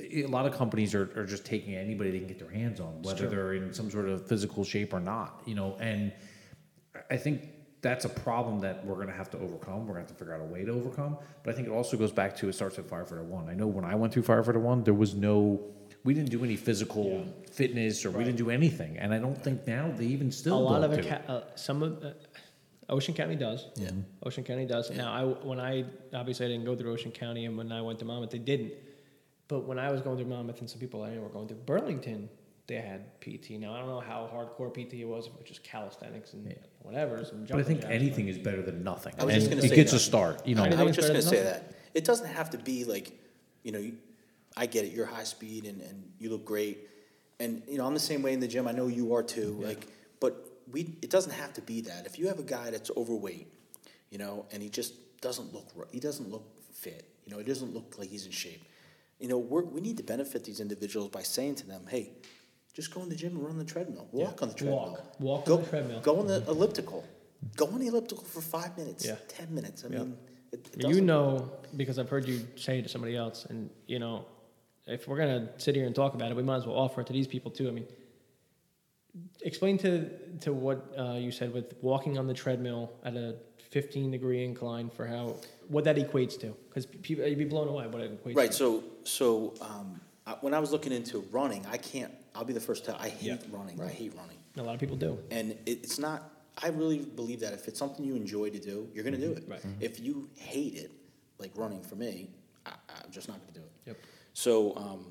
[0.00, 3.02] a lot of companies are, are just taking anybody they can get their hands on
[3.02, 6.12] whether they're in some sort of physical shape or not you know and
[7.10, 7.42] I think
[7.80, 9.86] that's a problem that we're going to have to overcome.
[9.86, 11.16] We're going to have to figure out a way to overcome.
[11.42, 13.48] But I think it also goes back to it starts at firefighter one.
[13.48, 15.60] I know when I went through firefighter one, there was no,
[16.04, 18.98] we didn't do any physical fitness or we didn't do anything.
[18.98, 21.02] And I don't think now they even still a lot of it.
[21.02, 22.10] do Ca- uh, some of uh,
[22.88, 23.66] Ocean County does.
[23.76, 23.90] Yeah.
[24.24, 24.90] Ocean County does.
[24.90, 25.84] Now, I when I
[26.14, 28.72] obviously I didn't go through Ocean County, and when I went to Monmouth, they didn't.
[29.48, 31.58] But when I was going through Monmouth, and some people I knew were going through
[31.64, 32.28] Burlington,
[32.66, 33.52] they had PT.
[33.52, 36.54] Now I don't know how hardcore PT it was, if it was just calisthenics and
[36.82, 37.30] whatever's.
[37.30, 39.14] And But I think jacks, anything is better than nothing.
[39.18, 39.96] I was and just gonna it say gets that.
[39.96, 40.46] a start.
[40.46, 41.72] You know, I I was just gonna say that.
[41.94, 43.18] It doesn't have to be like,
[43.62, 43.90] you know,
[44.56, 46.86] I get it, you're high speed and, and you look great.
[47.40, 49.58] And, you know, I'm the same way in the gym, I know you are too,
[49.62, 49.86] like,
[50.20, 52.04] but we, it doesn't have to be that.
[52.04, 53.46] If you have a guy that's overweight,
[54.10, 57.44] you know, and he just doesn't look, ri- he doesn't look fit, you know, he
[57.44, 58.62] doesn't look like he's in shape.
[59.18, 62.12] You know, we're, we need to benefit these individuals by saying to them, hey,
[62.72, 64.78] just go in the gym and run on the treadmill, walk on the treadmill.
[64.92, 65.20] Walk.
[65.20, 66.00] Walk Go- on the treadmill.
[66.00, 67.04] Go on the elliptical.
[67.56, 69.16] Go on the elliptical for five minutes, Yeah.
[69.26, 69.84] ten minutes.
[69.84, 69.98] I Yeah.
[70.00, 70.16] mean,
[70.52, 73.98] it, it You know, because I've heard you say it to somebody else, and you
[73.98, 74.24] know,
[74.86, 77.06] if we're gonna sit here and talk about it, we might as well offer it
[77.08, 77.68] to these people too.
[77.68, 77.86] I mean,
[79.42, 80.08] explain to
[80.40, 83.36] to what uh, you said with walking on the treadmill at a
[83.70, 85.36] 15 degree incline for how
[85.68, 88.38] what that equates to, because people you'd be blown away what it equates to.
[88.38, 88.50] Right.
[88.50, 88.56] to.
[88.56, 92.12] So, so um, I, when I was looking into running, I can't.
[92.34, 93.00] I'll be the first to.
[93.00, 93.36] I hate Yeah.
[93.50, 93.80] running.
[93.80, 95.18] I hate running, A lot of people do.
[95.30, 96.30] and it, it's not.
[96.60, 99.32] I really believe that if it's something you enjoy to do, you're going to do
[99.32, 99.44] it.
[99.46, 99.60] Right.
[99.80, 100.90] If you hate it,
[101.38, 102.30] like running for me,
[102.66, 102.70] I,
[103.04, 103.72] I'm just not going to do it.
[103.86, 103.96] Yep.
[104.32, 105.04] So, um,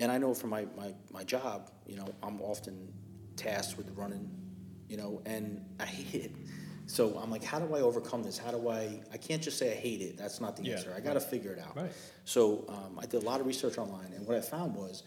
[0.00, 2.90] and I know for my, my, my job, you know, I'm often
[3.36, 4.30] tasked with running,
[4.88, 6.30] you know, and I hate it.
[6.86, 8.36] So I'm like, how do I overcome this?
[8.36, 10.16] How do I, I can't just say I hate it.
[10.18, 10.92] That's not the Yeah, answer.
[10.94, 11.76] I got to figure it out.
[11.76, 11.92] Right.
[12.24, 15.02] So um, I did a lot of research online, and what I found was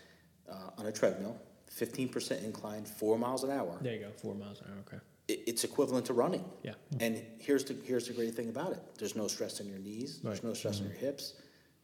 [0.52, 1.38] uh, on a treadmill,
[1.76, 4.10] 15% incline, four miles an hour, There you go.
[4.12, 4.80] Four miles an hour.
[4.88, 4.98] Okay.
[5.28, 6.44] it, it's equivalent to running.
[6.64, 6.74] Yeah.
[7.00, 8.82] And here's the here's the great thing about it.
[8.98, 10.20] There's no stress in your knees.
[10.24, 10.44] There's Right.
[10.46, 11.34] no stress in your hips.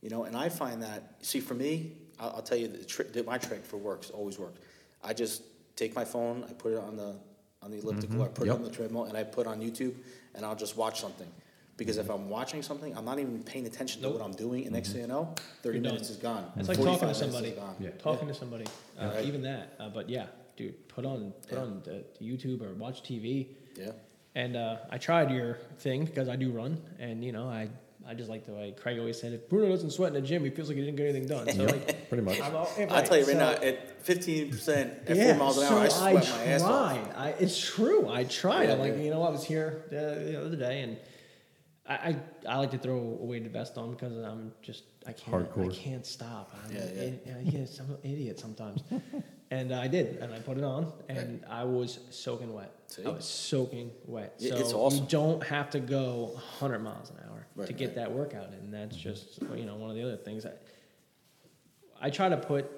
[0.01, 1.15] You know, and I find that.
[1.21, 3.25] See, for me, I'll, I'll tell you the trick.
[3.25, 4.59] My trick for works always worked.
[5.03, 5.43] I just
[5.75, 7.15] take my phone, I put it on the
[7.63, 8.55] on the elliptical, I put Yep.
[8.55, 9.93] it on the treadmill, and I put on YouTube,
[10.35, 11.27] and I'll just watch something.
[11.75, 14.73] Because if I'm watching something, I'm not even paying attention to what I'm doing, and
[14.73, 15.33] next thing you know,
[15.63, 15.93] 30 You're done.
[15.93, 16.51] minutes is gone.
[16.55, 17.51] It's like talking to somebody.
[17.51, 17.75] gone.
[17.79, 17.89] Yeah.
[17.97, 18.65] Talking to somebody.
[18.99, 19.25] Uh, Right.
[19.25, 19.73] Even that.
[19.79, 21.63] Uh, but yeah, dude, put on put Yeah.
[21.63, 23.47] on the, the YouTube or watch TV.
[23.75, 23.91] Yeah.
[24.35, 27.69] And uh, I tried your thing because I do run, and you know I
[28.07, 30.43] I just like the way Craig always said, if Bruno doesn't sweat in the gym,
[30.43, 31.49] he feels like he didn't get anything done.
[31.49, 32.41] So like, pretty much.
[32.41, 35.57] I'm all, yeah, I'll tell you right so- now, at 15% at yeah, four miles
[35.57, 36.93] an hour, I so sweat my ass off.
[36.93, 37.15] tried.
[37.15, 38.09] I, it's true.
[38.09, 38.65] I tried.
[38.65, 39.03] Yeah, I'm like, yeah.
[39.03, 40.97] you know, I was here uh, the other day, and
[41.87, 42.17] I, I,
[42.49, 46.05] I like to throw away the vest on because I'm just I can't I can't
[46.05, 46.53] stop.
[46.65, 47.03] I'm, Yeah, yeah.
[47.25, 47.33] yeah.
[47.43, 48.83] yeah, I'm an idiot sometimes.
[49.51, 52.71] and I did, and I put it on, and I was soaking wet.
[52.87, 53.05] See?
[53.05, 54.35] I was soaking wet.
[54.37, 55.03] So it's awesome.
[55.03, 57.95] you don't have to go 100 miles an hour Right, to get right.
[57.95, 58.71] that workout in.
[58.71, 60.45] That's just you know one of the other things.
[60.45, 60.51] I,
[62.01, 62.69] I try to put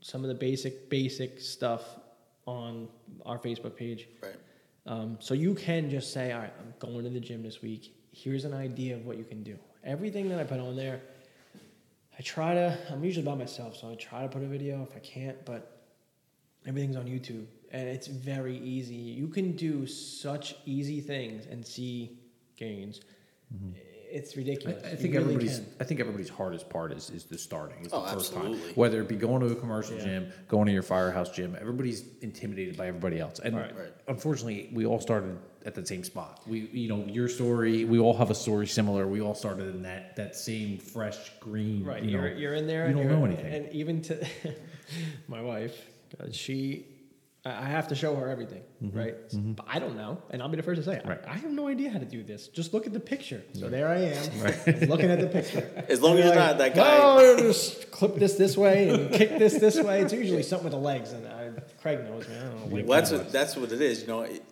[0.00, 1.82] some of the basic basic stuff
[2.46, 2.88] on
[3.24, 4.08] our Facebook page.
[4.22, 4.36] Right.
[4.86, 7.94] Um, so you can just say, all right, I'm going to the gym this week.
[8.10, 9.58] Here's an idea of what you can do.
[9.84, 11.02] Everything that I put on there,
[12.18, 14.96] I try to, I'm usually by myself, so I try to put a video if
[14.96, 15.82] I can't, but
[16.66, 18.94] everything's on YouTube and it's very easy.
[18.94, 22.18] You can do such easy things and see
[22.56, 23.00] gains.
[24.10, 24.82] It's ridiculous.
[24.84, 25.58] I You think really everybody's.
[25.58, 25.66] can.
[25.80, 27.84] I think everybody's hardest part is is the starting.
[27.84, 28.58] Is Oh, the first absolutely.
[28.68, 28.74] time.
[28.74, 30.04] Whether it be going to a commercial Yeah.
[30.04, 33.38] gym, going to your firehouse gym, everybody's intimidated by everybody else.
[33.40, 33.76] And Right.
[33.76, 33.92] Right.
[34.06, 35.36] unfortunately, we all started
[35.66, 36.40] at the same spot.
[36.46, 37.84] We, you know, your story.
[37.84, 39.06] We all have a story similar.
[39.06, 41.84] We all started in that that same fresh green.
[41.84, 42.88] Right, You you know, are you're in there.
[42.88, 43.52] You don't know anything.
[43.52, 44.26] And even to
[45.28, 45.76] my wife,
[46.20, 46.86] uh, she,
[47.44, 49.14] I I have to show her everything, right?
[49.32, 51.08] But I don't know, and I'll be the first to say, Mm-hmm.
[51.08, 51.20] Right.
[51.26, 52.48] I, I have no idea how to do this.
[52.48, 53.42] Just look at the picture.
[53.52, 55.84] So there I am, looking at the picture.
[55.88, 56.98] As long as And you're they're not that guy.
[57.00, 60.02] Oh, just clip this this way and kick this this way.
[60.02, 62.36] It's usually something with the legs, and I, Craig knows me.
[62.36, 62.66] I don't know.
[62.74, 64.02] what Well, that's what, that's what it is.
[64.02, 64.42] You know, it,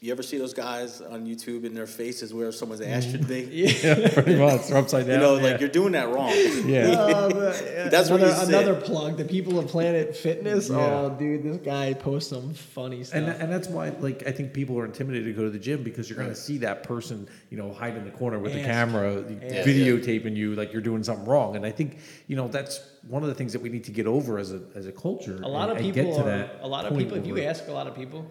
[0.00, 3.42] you ever see those guys on YouTube in their faces where someone's ass should be?
[3.52, 4.68] yeah, pretty much.
[4.68, 5.16] They're upside down.
[5.16, 5.42] You know, yeah.
[5.42, 6.32] like you're doing that wrong.
[6.64, 6.90] yeah.
[6.92, 7.52] Um, uh,
[7.90, 9.16] That's where another, you another plug.
[9.16, 10.70] The people of Planet Fitness.
[10.70, 10.76] Yeah.
[10.76, 13.18] Oh, dude, this guy posts some funny stuff.
[13.20, 15.82] And, and that's why, like, I think people are intimidated to go to the gym
[15.82, 18.62] because you're going to see that person, you know, hide in the corner with the
[18.62, 19.66] camera, Yes.
[19.66, 21.56] videotaping you like you're doing something wrong.
[21.56, 24.06] And I think, you know, that's one of the things that we need to get
[24.06, 25.40] over as a as a culture.
[25.42, 27.34] a lot and- of people get to are, that a lot of people if you
[27.34, 28.26] where- ask a lot of people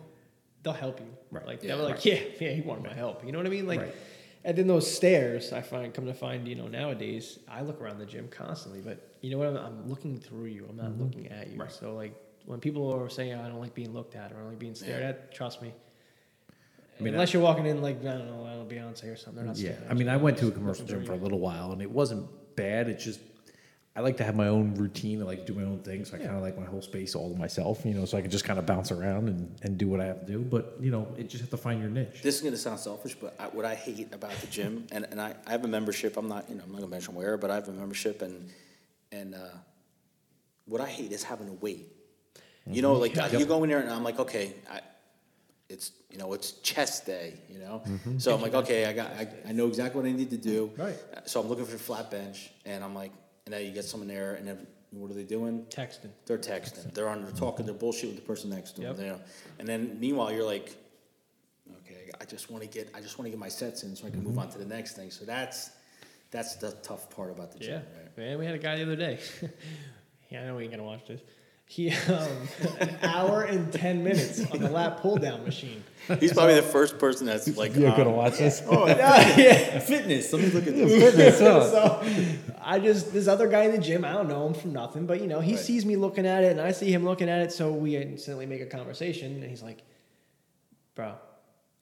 [0.63, 1.45] they'll help you Right.
[1.45, 1.75] like Yeah.
[1.75, 3.95] they're like yeah yeah he wanted my help you know what i mean like Right.
[4.43, 7.99] and then those stairs i find come to find you know nowadays i look around
[7.99, 11.27] the gym constantly but you know what i'm, I'm looking through you i'm not looking
[11.27, 11.61] at you Mm-hmm.
[11.61, 11.71] Right.
[11.71, 12.13] so like
[12.45, 14.75] when people are saying i don't like being looked at or i don't like being
[14.75, 15.09] stared Yeah.
[15.09, 15.71] at trust me
[16.99, 19.15] I mean, unless you're walking in like i don't know I don't know, beyonce or
[19.15, 20.09] something they're not Yeah, I mean.
[20.09, 22.27] I went to a commercial gym for a little while, and it wasn't
[22.57, 22.89] bad.
[22.89, 23.21] It's just
[23.99, 25.21] I like to have my own routine.
[25.21, 26.27] I like to do my own thing, so I Yeah.
[26.27, 28.45] kind of like my whole space all to myself, you know, so I can just
[28.45, 30.39] kind of bounce around and, and do what I have to do.
[30.39, 32.21] But you know, it just have to find your niche.
[32.23, 35.19] This is gonna sound selfish, but I, what I hate about the gym, and, and
[35.19, 36.15] I, I have a membership.
[36.15, 38.49] I'm not, you know, I'm not gonna mention where, but I have a membership, and
[39.11, 39.39] and uh,
[40.65, 41.91] what I hate is having to wait.
[42.67, 43.33] You know, like Yep.
[43.33, 44.79] you go in there, and I'm like, okay, I,
[45.67, 47.83] it's you know, it's chest day, you know.
[48.17, 50.71] So I'm like, okay, I got, I, I know exactly what I need to do.
[50.77, 50.95] Right.
[51.25, 53.11] So I'm looking for a flat bench, and I'm like,
[53.49, 55.65] and then you get someone there, and then what are they doing?
[55.71, 56.93] texting They're texting.
[56.93, 57.23] They're on.
[57.23, 57.65] They're talking.
[57.65, 58.95] They're bullshit with the person next to them.
[58.95, 58.99] Yep.
[58.99, 59.19] You know?
[59.57, 60.75] And then meanwhile, you're like,
[61.83, 62.91] okay, I just want to get.
[62.93, 64.41] I just want to get my sets in so I can move mm-hmm.
[64.41, 65.09] on to the next thing.
[65.09, 65.71] So that's
[66.29, 67.81] that's the tough part about the Yeah, gym.
[67.97, 68.17] Right?
[68.17, 69.17] man, we had a guy the other day.
[70.29, 71.21] yeah, I know we ain't gonna watch this.
[71.71, 72.27] He um,
[72.79, 75.83] an hour and ten minutes on the lat pull down machine.
[76.19, 78.63] He's probably the first person that's like, You're um, gonna watch this?
[78.67, 79.77] Oh, yeah.
[79.77, 80.33] fitness.
[80.33, 80.91] Let me look at this.
[81.15, 81.37] Fitness,
[81.71, 82.03] so
[82.59, 84.03] I just this other guy in the gym.
[84.03, 85.59] I don't know him from nothing, but you know he Right.
[85.63, 87.51] sees me looking at it, and I see him looking at it.
[87.51, 89.83] So we instantly make a conversation, and he's like,
[90.95, 91.13] "Bro,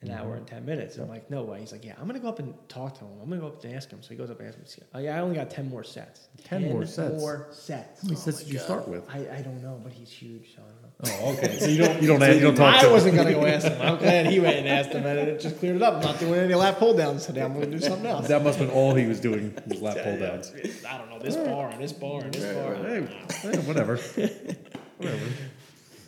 [0.02, 2.20] an hour and ten minutes." And I'm like, "No way." He's like, "Yeah, I'm gonna
[2.20, 3.20] go up and talk to him.
[3.22, 4.86] I'm gonna go up and ask him." So he goes up and asks him.
[4.94, 6.28] Oh, yeah, I only got ten more sets.
[6.44, 7.20] 10 more sets?
[7.20, 8.02] More sets.
[8.02, 8.66] How many oh sets did you God.
[8.66, 9.10] start with?
[9.10, 11.26] I, I don't know, but he's huge, so I don't know.
[11.26, 11.60] Oh, okay.
[11.60, 12.86] So you don't you don't you don't talk to him?
[12.86, 13.82] I to wasn't gonna go ask him.
[13.82, 15.96] I'm glad he went and asked him, and it just cleared it up.
[15.96, 17.42] I'm not doing any lat pull downs today.
[17.42, 18.28] I'm gonna do something else.
[18.28, 20.54] That must have been all he was doing was lat pull downs.
[20.88, 22.76] I don't know this bar and this bar and this bar.
[22.76, 23.08] Hey,
[23.42, 23.98] hey, whatever.
[24.98, 25.26] whatever.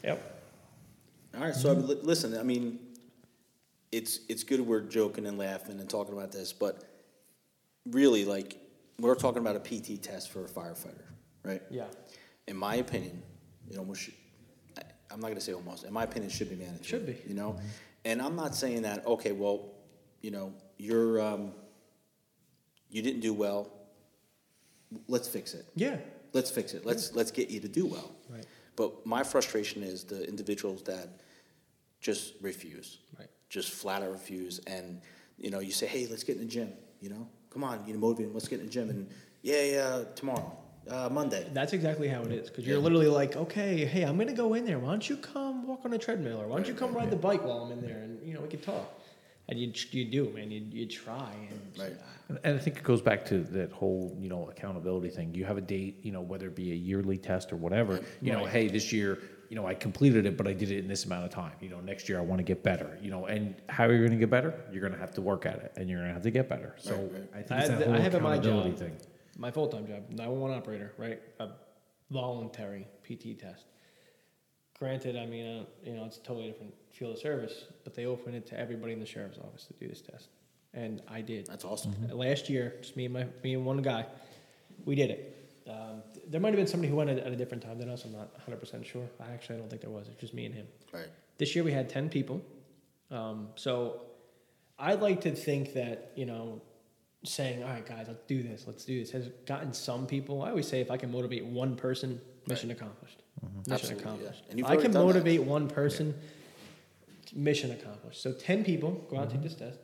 [0.04, 0.42] Yep.
[1.36, 1.56] All right.
[1.56, 2.38] So I mean, li- listen.
[2.38, 2.80] I mean,
[3.92, 6.84] it's it's good we're joking and laughing and talking about this, but
[7.86, 8.58] really, like,
[9.00, 11.06] we're talking about a PT test for a firefighter,
[11.44, 11.62] right?
[11.70, 11.86] Yeah.
[12.48, 13.22] in my opinion,
[13.70, 14.14] it almost should,
[14.78, 14.82] I-
[15.12, 16.84] I'm not going to say almost, in my opinion, it should be mandatory.
[16.88, 17.18] Should be.
[17.28, 17.60] You know?
[18.06, 19.72] And I'm not saying that, okay, well,
[20.22, 21.52] you know, you're, um,
[22.90, 23.72] you didn't do well.
[25.08, 25.66] Let's fix it.
[25.76, 25.98] Yeah.
[26.34, 26.86] Let's fix it.
[26.86, 28.12] Let's, let's get you to do well.
[28.30, 28.46] Right.
[28.76, 31.10] But my frustration is the individuals that
[32.02, 32.98] just refuse.
[33.18, 33.30] Right.
[33.50, 34.60] Just flat out refuse.
[34.68, 35.02] And,
[35.38, 36.72] you know, you say, hey, let's get in the gym,
[37.02, 37.28] you know?
[37.52, 38.90] Come on, you know, motivate them, let's get in the gym.
[38.92, 39.10] And,
[39.42, 40.56] yeah, yeah, tomorrow,
[40.88, 41.48] uh, Monday.
[41.52, 42.50] That's exactly how it is.
[42.50, 42.84] Because you're Yeah.
[42.84, 44.78] literally like, okay, hey, I'm gonna go in there.
[44.78, 47.12] Why don't you come walk on a treadmill, or why don't you come right, ride
[47.12, 48.88] the bike while I'm in there, and you know we can talk.
[49.48, 50.52] And you you do, man.
[50.52, 51.96] You you try and Right.
[52.30, 55.34] And- And I think it goes back to that whole, you know, accountability thing.
[55.34, 58.02] You have a date, you know, whether it be a yearly test or whatever.
[58.22, 59.18] You know, hey, this year
[59.50, 61.54] you know, I completed it, but I did it in this amount of time.
[61.60, 62.98] You know, next year I want to get better.
[63.02, 64.54] You know, and how are you going to get better?
[64.72, 66.48] You're going to have to work at it, and you're going to have to get
[66.48, 66.76] better.
[66.78, 67.24] So Right, right.
[67.34, 68.96] I think I, it's had- that whole I have at my job, thing.
[69.38, 71.20] my full time job, 911 operator, right?
[71.40, 71.50] A
[72.12, 73.66] voluntary PT test.
[74.78, 78.06] Granted, I mean, uh, you know, it's a totally different field of service, but they
[78.06, 80.30] open it to everybody in the sheriff's office to do this test,
[80.74, 81.48] and I did.
[81.48, 81.94] That's awesome.
[82.14, 84.06] Last year, just me and my me and one guy,
[84.86, 85.36] we did it.
[85.70, 87.90] Um, th- there might have been somebody who went at, at a different time than
[87.90, 88.04] us.
[88.06, 89.08] I'm not 100 percent sure.
[89.20, 90.08] I actually don't think there was.
[90.08, 90.68] It's just me and him.
[90.94, 91.08] Right.
[91.38, 92.42] This year we had 10 people.
[93.12, 94.02] Um, so
[94.78, 96.62] I'd like to think that, you know,
[97.24, 100.42] saying, all right, guys, let's do this, let's do this, has gotten some people.
[100.42, 103.24] I always say if I can motivate one person, mission accomplished.
[103.42, 104.08] Mission Absolutely, yeah.
[104.10, 104.44] accomplished.
[104.50, 105.14] And you've If I can done that.
[105.14, 106.14] motivate one person,
[107.36, 108.22] mission accomplished.
[108.22, 109.80] So 10 people go out and take this test.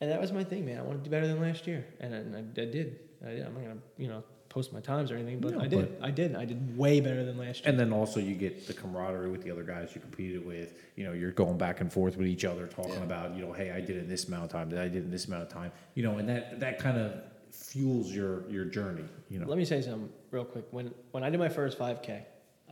[0.00, 0.78] And that was my thing, man.
[0.78, 1.84] I wanted to do better than last year.
[2.00, 3.00] And I, I, I did.
[3.24, 3.30] I.
[3.30, 5.96] I'm not going to, you know, post my times or anything, but No, I did.
[6.02, 6.34] I did.
[6.36, 7.70] I did way better than last year.
[7.70, 10.74] And then also you get the camaraderie with the other guys you competed with.
[10.96, 13.04] You know, you're going back and forth with each other, talking Yeah.
[13.04, 15.04] about, you know, hey, I did it in this amount of time, I did it
[15.04, 15.72] in this amount of time.
[15.94, 17.22] You know, and that that kind of
[17.52, 19.04] fuels your your journey.
[19.30, 20.66] You know, Let me say something real quick.
[20.72, 22.22] When when I did my first 5K,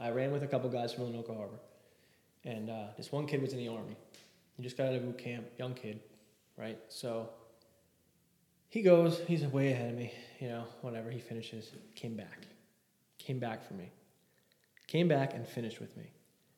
[0.01, 1.61] I ran with a couple guys from Lanoka Harbor,
[2.45, 3.97] and uh, this one kid was in the army.
[4.57, 6.01] He just got out of boot camp, young kid,
[6.57, 6.79] right?
[6.89, 7.31] So
[8.69, 10.65] he goes, he's way ahead of me, you know.
[10.83, 12.47] Whatever he finishes, came back,
[13.19, 13.91] came back for me,
[14.87, 16.11] came back and finished with me,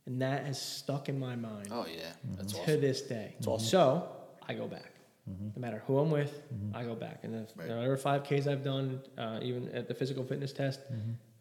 [0.07, 2.65] and that has stuck in my mind Oh yeah, that's mm-hmm.
[2.65, 2.81] to awesome.
[2.81, 3.35] this day.
[3.39, 3.67] It's awesome.
[3.69, 4.09] So
[4.49, 4.93] I go back.
[5.31, 5.49] Mm-hmm.
[5.57, 6.75] No matter who I'm with, mm-hmm.
[6.75, 7.21] I go back.
[7.25, 7.69] And if Right.
[7.69, 10.81] there are five Ks I've done, uh, even at the physical fitness test,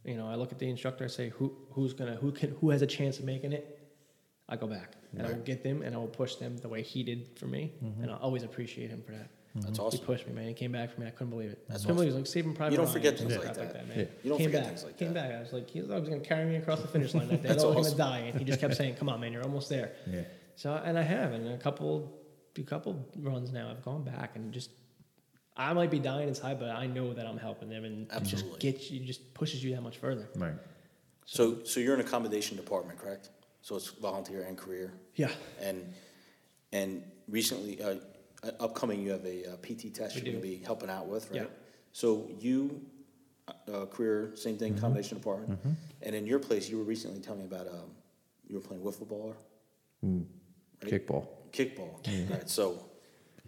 [0.05, 1.05] you know, I look at the instructor.
[1.05, 3.75] I say, who who's gonna who can who has a chance of making it?
[4.51, 6.81] I go back and I will get them and I will push them the way
[6.81, 9.29] he did for me, and I'll always appreciate him for that.
[9.55, 10.05] That's He awesome.
[10.05, 10.47] pushed me, man.
[10.47, 11.07] He came back for me.
[11.07, 11.67] I couldn't believe it.
[11.67, 12.15] That's couldn't believe it.
[12.15, 12.71] It was like saving private.
[12.71, 13.87] You don't Ryan forget things crap like that.
[13.87, 14.07] man.
[14.23, 14.69] You don't came forget back.
[14.69, 15.29] things like came that.
[15.29, 15.37] back.
[15.37, 17.49] I was like, he was gonna carry me across the finish line that day.
[17.49, 17.97] I That's thought I was awesome.
[17.97, 20.21] gonna die, and he just kept saying, "Come on, man, you're almost there." yeah.
[20.55, 22.11] So and I have, and a couple,
[22.57, 24.69] a couple runs now, I've gone back and just,
[25.57, 28.49] I might be dying inside, but I know that I'm helping them, and it Absolutely.
[28.51, 30.29] just gets you, just pushes you that much further.
[30.35, 30.53] Right.
[31.25, 33.29] So so you're in a combination department, correct?
[33.61, 34.93] So it's volunteer and career.
[35.15, 35.31] Yeah,
[35.61, 35.93] And
[36.71, 37.95] and recently, uh,
[38.43, 40.57] uh, upcoming, you have a uh, PT test We you're going to do.
[40.57, 41.41] be helping out with, right?
[41.41, 41.47] Yeah.
[41.91, 42.81] So you,
[43.47, 45.59] uh, career, same thing, combination department.
[46.01, 47.91] And in your place, you were recently telling me about um,
[48.47, 49.33] you were playing wiffle ball
[50.03, 50.09] or
[50.81, 50.91] Right.
[51.05, 51.27] Kickball.
[51.51, 52.29] kickball.
[52.31, 52.49] Right.
[52.49, 52.85] So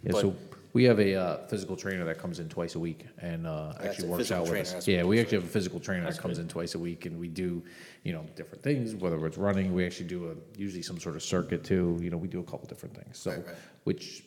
[0.03, 0.35] Yeah, But- so
[0.73, 3.85] we have a uh, physical trainer that comes in twice a week and uh, That's
[3.85, 4.73] actually a works physical out with trainer, us.
[4.73, 6.79] that's what Yeah, it we actually have a physical trainer that comes in twice a
[6.79, 7.63] week, and we do,
[8.03, 8.95] you know, different things.
[8.95, 11.97] Whether it's running, we actually do a usually some sort of circuit too.
[12.01, 13.17] You know, we do a couple different things.
[13.17, 13.55] So, Right, right.
[13.83, 14.23] which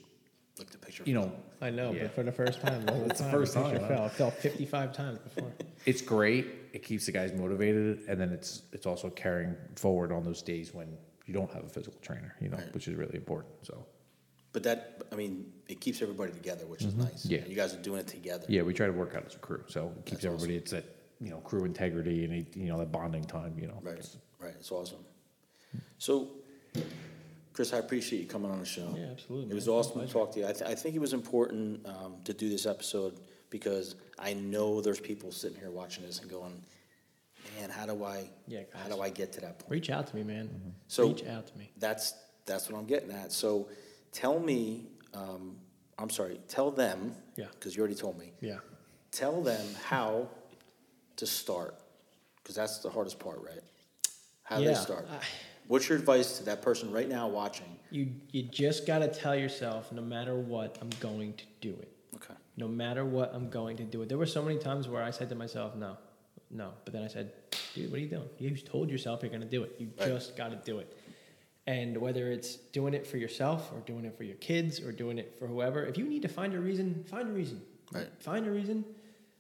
[0.59, 1.03] look at the picture.
[1.07, 2.03] you know, I know, Yeah.
[2.05, 3.89] but for the first time, the whole It's the time, first picture time, huh?
[3.89, 4.07] fell.
[4.07, 5.53] It fell 55 times before.
[5.87, 6.47] it's great.
[6.73, 10.75] It keeps the guys motivated, and then it's it's also carrying forward on those days
[10.75, 10.97] when
[11.27, 12.35] you don't have a physical trainer.
[12.41, 12.75] You know, Right.
[12.75, 13.55] which is really important.
[13.63, 13.87] So.
[14.53, 17.03] But that, I mean, it keeps everybody together, which is mm-hmm.
[17.05, 17.27] nice.
[17.27, 17.45] Yeah.
[17.45, 18.47] You guys are doing it together.
[18.49, 20.57] Yeah, we try to work out as a crew, so it keeps That's everybody.
[20.57, 20.85] It's that
[21.21, 23.59] you know crew integrity and it, you know that bonding time.
[23.59, 23.99] You know, Right.
[24.39, 24.55] Right.
[24.59, 25.05] It's awesome.
[25.99, 26.29] So,
[27.55, 28.93] Chris, I appreciate you coming on the show.
[28.99, 29.77] Yeah, absolutely, It was man.
[29.77, 30.47] awesome to talk to you.
[30.47, 34.81] I, th- I think it was important um, to do this episode because I know
[34.81, 36.61] there's people sitting here watching this and going,
[37.59, 38.29] "Man, how do I?
[38.49, 40.51] Yeah, how do I get to that point?" Reach out to me, man.
[40.89, 41.71] So- Reach out to me.
[41.79, 43.33] That's that's what I'm getting at.
[43.33, 43.69] So,
[44.13, 44.89] tell me.
[45.15, 45.57] Um,
[45.97, 46.41] I'm sorry.
[46.49, 47.15] Tell them.
[47.37, 47.47] Yeah.
[47.53, 48.33] Because you already told me.
[48.41, 48.59] Yeah.
[49.13, 50.29] Tell them how
[51.17, 51.77] to start,
[52.43, 53.63] because that's the hardest part, right?
[54.43, 55.07] How do they start?
[55.09, 55.21] I-
[55.67, 57.67] What's your advice to that person right now watching?
[57.91, 61.91] You you just gotta tell yourself, no matter what, I'm going to do it.
[62.17, 62.35] Okay.
[62.57, 64.09] no matter what, I'm going to do it.
[64.09, 65.97] There were so many times where I said to myself, no,
[66.51, 66.71] no.
[66.85, 67.33] But then I said,
[67.75, 68.29] dude, what are you doing?
[68.39, 69.75] You told yourself you're going to do it.
[69.79, 70.09] You Right.
[70.09, 70.97] just got to do it.
[71.67, 75.19] And whether it's doing it for yourself or doing it for your kids or doing
[75.19, 77.61] it for whoever, if you need to find a reason, find a reason.
[77.93, 78.09] Right.
[78.21, 78.85] Find a reason.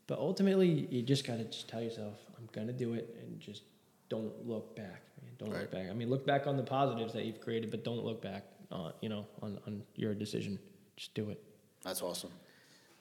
[0.09, 3.39] But ultimately, you just got to just tell yourself, I'm going to do it and
[3.39, 3.63] just
[4.09, 5.03] don't look back.
[5.41, 5.49] Man.
[5.51, 5.63] Don't Right.
[5.63, 5.91] look back.
[5.91, 8.93] I mean, look back on the positives that you've created, but don't look back, uh,
[9.01, 10.59] you know, on, on your decision.
[10.97, 11.43] Just do it.
[11.83, 12.31] That's awesome.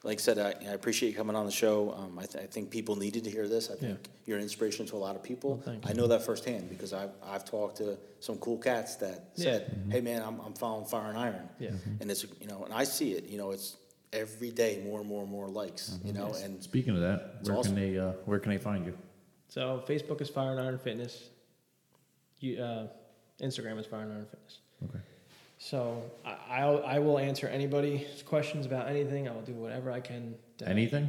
[0.02, 1.94] Like I said, I, I appreciate you coming on the show.
[1.96, 3.70] Um, I, th- I think people needed to hear this.
[3.70, 5.62] I think you're an inspiration to a lot of people.
[5.66, 5.78] Well.
[5.84, 9.44] I know that firsthand because I've, I've talked to some cool cats that Yeah.
[9.44, 11.48] said, hey, man, I'm, I'm following Fire and Iron.
[11.58, 11.70] Yeah.
[12.00, 13.76] And it's, you know, and I see it, you know, it's
[14.12, 17.56] every day more and more and more likes, you know, and Speaking of that, where
[17.56, 17.74] awesome.
[17.74, 18.96] can they uh, where can they find you?
[19.48, 21.30] So Facebook is Fire and Iron Fitness.
[22.44, 22.86] You, uh,
[23.40, 24.58] Instagram is Fire and Iron Fitness.
[24.84, 24.98] Okay.
[25.56, 29.28] So I, I'll, I will answer anybody's questions about anything.
[29.28, 30.34] I will do whatever I can.
[30.58, 31.08] To, Anything?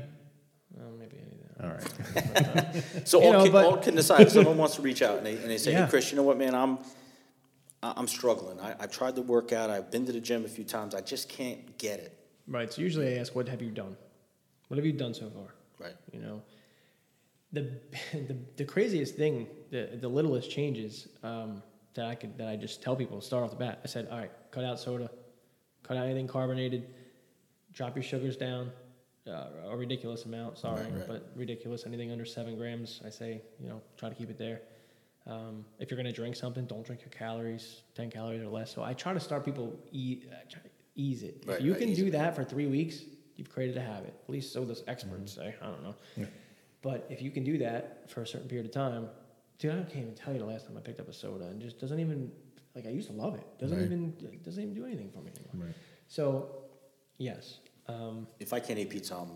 [0.74, 1.42] Well, maybe anything.
[1.62, 2.84] All right.
[3.08, 5.18] So You all, know, kid, but- all kidding aside, if someone wants to reach out
[5.18, 5.84] and they, and they say, Yeah.
[5.86, 6.78] hey, Chris, you know what, man, I'm,
[7.84, 8.60] I- I'm struggling.
[8.62, 9.70] I, I've tried to work out.
[9.70, 10.96] I've been to the gym a few times.
[10.96, 12.18] I just can't get it.
[12.48, 12.72] Right.
[12.72, 13.98] So usually I ask, "What have you done?
[14.68, 15.48] What have you done so far?"
[15.80, 15.96] Right.
[16.14, 16.42] You know,
[17.56, 17.62] the
[18.30, 21.62] the, the craziest thing, the the littlest changes um,
[21.96, 23.80] that I could that I just tell people start off the bat.
[23.84, 25.10] I said, "All right, cut out soda,
[25.84, 26.88] cut out anything carbonated,
[27.74, 28.72] drop your sugars down."
[29.28, 31.08] Uh, a ridiculous amount, sorry, Right, right.
[31.08, 31.88] but ridiculous.
[31.88, 34.62] Anything under seven grams, I say, you know, try to keep it there.
[35.26, 38.72] Um, if you're going to drink something, don't drink your calories, 10 calories or less.
[38.72, 40.62] So I try to start people e- uh, try
[40.96, 41.44] ease it.
[41.48, 43.00] Right, if you can do that for three weeks,
[43.36, 44.14] you've created a habit.
[44.26, 45.42] At least so the experts Mm-hmm.
[45.50, 45.56] say.
[45.60, 45.96] I don't know.
[46.18, 46.26] Yeah.
[46.88, 49.04] But if you can do that for a certain period of time,
[49.60, 51.60] dude, I can't even tell you the last time I picked up a soda and
[51.60, 52.32] just doesn't even
[52.76, 53.46] like I used to love it.
[53.60, 53.86] Doesn't Right.
[53.86, 54.14] even
[54.48, 55.68] doesn't even do anything for me anymore.
[55.68, 55.76] Right.
[56.08, 56.26] So,
[57.18, 57.58] yes,
[57.88, 59.30] um, If I can't eat pizza, I'm,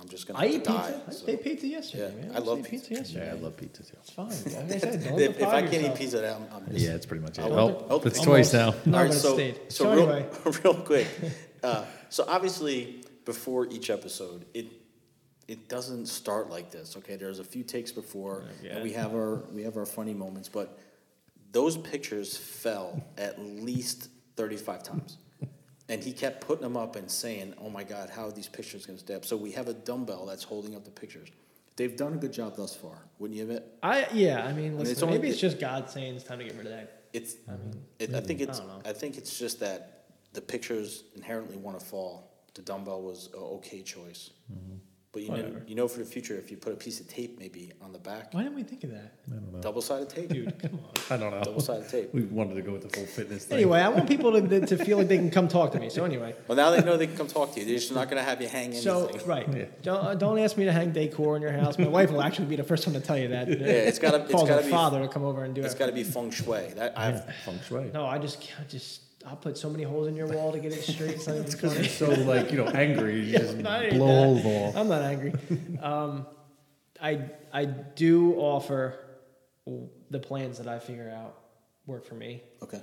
[0.00, 0.38] I'm just gonna.
[0.38, 0.92] I to eat die.
[0.92, 1.02] pizza.
[1.08, 1.24] I so.
[1.32, 2.36] ate pizza yesterday, Yeah, man.
[2.36, 2.94] I love ate pizza.
[2.94, 3.26] yesterday.
[3.26, 3.96] Yeah, I love pizza too.
[4.00, 4.28] It's fine.
[4.28, 5.98] Like I said, don't If, if I can't eat yourself.
[5.98, 7.42] pizza, I'm, I'm just, Yeah, it's pretty much it.
[7.42, 8.74] I Oh, want to- it's twice now.
[8.86, 9.36] No, All so.
[9.36, 10.28] So, So real, anyway.
[10.64, 11.06] real quick.
[11.62, 14.66] Uh, so obviously, before each episode, it
[15.48, 16.96] it doesn't start like this.
[16.96, 18.74] Okay, there's a few takes before, Yeah.
[18.74, 20.78] and we have our we have our funny moments, but
[21.52, 25.18] those pictures fell at least 35 times.
[25.88, 28.86] And he kept putting them up and saying, "Oh my God, how are these pictures
[28.86, 31.28] going to stay up?" So we have a dumbbell that's holding up the pictures.
[31.76, 33.64] They've done a good job thus far, wouldn't you admit?
[33.82, 36.44] I yeah, I mean, listen, it's only- maybe it's just God saying it's time to
[36.44, 37.02] get rid of that.
[37.12, 37.36] It's.
[37.46, 38.60] I mean, It, I think it's.
[38.60, 38.86] don't.
[38.86, 42.30] I think it's just that the pictures inherently want to fall.
[42.54, 44.76] The dumbbell was a okay choice, mm-hmm.
[45.14, 45.62] But you know, Whatever.
[45.66, 47.98] you know, for the future, if you put a piece of tape maybe on the
[48.00, 49.60] back, why didn't we think of that, I don't know.
[49.60, 50.58] double sided tape, dude?
[50.58, 50.90] Come on.
[51.08, 51.40] I don't know.
[51.42, 52.12] double sided tape.
[52.12, 53.58] We wanted to go with the full fitness thing.
[53.58, 55.88] Anyway, I want people to, to feel like they can come talk to me.
[55.88, 57.64] So anyway, Well, now they know they can come talk to you.
[57.66, 58.82] They're just not going to have you hang anything.
[58.82, 59.64] so right, Yeah.
[59.82, 61.78] don't uh, don't ask me to hang decor in your house.
[61.78, 63.48] My wife will actually be the first one to tell you that.
[63.48, 64.22] yeah, it's got to.
[64.24, 64.70] It's Call got her to be.
[64.70, 65.78] father to come over and do It's it.
[65.78, 66.72] got to be feng shui.
[66.74, 67.24] That I've.
[67.44, 67.90] Feng shui.
[67.94, 70.72] No, I just I just I'll put so many holes in your wall to get
[70.72, 71.12] it straight.
[71.12, 71.74] It's not even funny.
[71.76, 74.14] You're so like you know angry, you Yeah, just I ain't blow that.
[74.24, 74.72] holes in the wall.
[74.76, 75.32] I'm not angry.
[75.82, 76.26] Um,
[77.00, 78.94] I I do offer
[80.10, 81.38] the plans that I figure out
[81.86, 82.42] work for me.
[82.62, 82.80] Okay.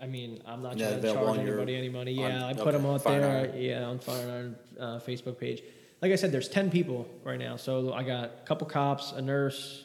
[0.00, 2.22] I mean, I'm not Yeah, trying to charge on your- anybody any money.
[2.24, 3.24] on- Yeah, I put okay, them out there.
[3.52, 3.56] Iron.
[3.62, 5.62] Yeah, on Fire Iron uh, Facebook page.
[6.00, 7.56] Like I said, there's ten people right now.
[7.56, 9.84] So I got a couple cops, a nurse,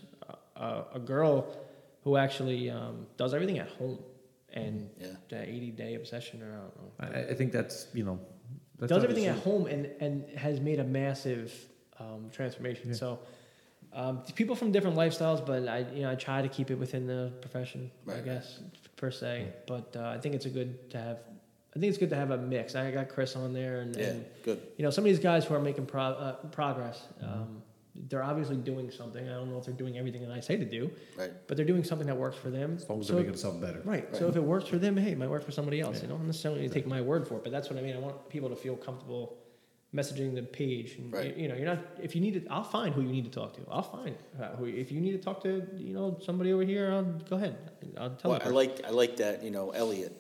[0.56, 1.56] uh, a girl
[2.04, 4.00] who actually um, does everything at home,
[4.58, 5.08] and Yeah.
[5.30, 7.20] the 80 day obsession, or I don't know.
[7.28, 8.20] I, I think that's you know.
[8.80, 11.52] That's does everything at home and, and has made a massive
[12.00, 12.94] um, transformation.
[12.94, 13.20] So
[13.92, 17.08] um, people from different lifestyles, but I you know I try to keep it within
[17.08, 18.26] the profession, I Right, right.
[18.26, 18.60] guess
[18.96, 19.48] per se.
[19.66, 21.18] But uh, I think it's a good to have.
[21.76, 22.76] I think it's good to have a mix.
[22.76, 24.08] I got Chris on there, and, Yeah.
[24.10, 24.60] and Good.
[24.78, 27.02] you know some of these guys who are making pro- uh, progress.
[27.22, 27.62] Um,
[28.10, 29.28] they're obviously doing something.
[29.28, 31.32] I don't know if they're doing everything that I say to do, Right.
[31.48, 32.76] but they're doing something that works for them.
[32.78, 33.82] As long as So- they're making something better.
[33.84, 34.16] Right.
[34.16, 36.02] So if it works for them, hey, it might work for somebody else.
[36.02, 37.96] You don't necessarily need to take my word for it, but that's what I mean.
[37.96, 39.38] I want people to feel comfortable
[39.96, 40.98] messaging the page.
[40.98, 41.36] And, Right.
[41.36, 41.80] You, you know, you're not.
[42.02, 43.62] If you need to, I'll find who you need to talk to.
[43.70, 44.66] I'll find uh, who.
[44.66, 47.56] If you need to talk to, you know, somebody over here, I'll go ahead.
[47.98, 48.42] I'll tell Well.
[48.44, 49.44] I like I like that.
[49.44, 50.12] You know, Elliot.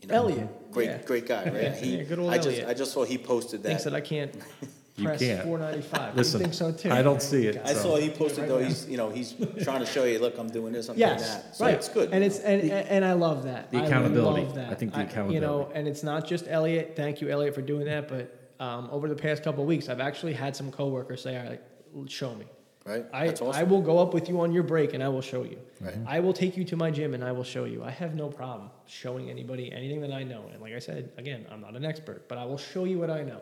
[0.00, 1.02] You know, Elliot, Great, yeah.
[1.02, 1.54] great guy, right?
[1.62, 2.68] Yeah, he, yeah, good old I just Elliot.
[2.68, 3.90] I just saw he posted Thinks that.
[3.90, 4.34] that I can't
[4.96, 5.42] You press can't.
[5.44, 6.16] 495.
[6.16, 6.90] Listen, you think so too?
[6.90, 8.58] I don't see it, I so- saw he posted Right though.
[8.60, 8.66] now.
[8.66, 11.30] He's you know he's trying to show you, look, I'm doing this, I'm Yes, doing
[11.42, 11.56] that.
[11.56, 11.74] So right.
[11.74, 12.10] it's good.
[12.12, 13.70] and it's and, and I love that.
[13.70, 14.42] The I accountability.
[14.42, 14.70] love that.
[14.70, 15.34] I think the accountability.
[15.34, 15.78] You know, accountability.
[15.78, 16.92] and it's not just Elliot.
[16.94, 18.06] Thank you, Elliot, for doing that.
[18.08, 21.44] But um, over the past couple of weeks, I've actually had some coworkers say, "All
[21.48, 21.60] right,
[22.06, 22.44] show me."
[22.84, 23.06] right.
[23.14, 23.58] I, That's awesome.
[23.60, 25.58] I will go up with you on your break and I will show you.
[25.80, 25.94] Right.
[26.06, 27.82] I will take you to my gym and I will show you.
[27.84, 30.44] I have no problem showing anybody anything that I know.
[30.52, 33.08] And like I said, again, I'm not an expert, but I will show you what
[33.08, 33.40] I know.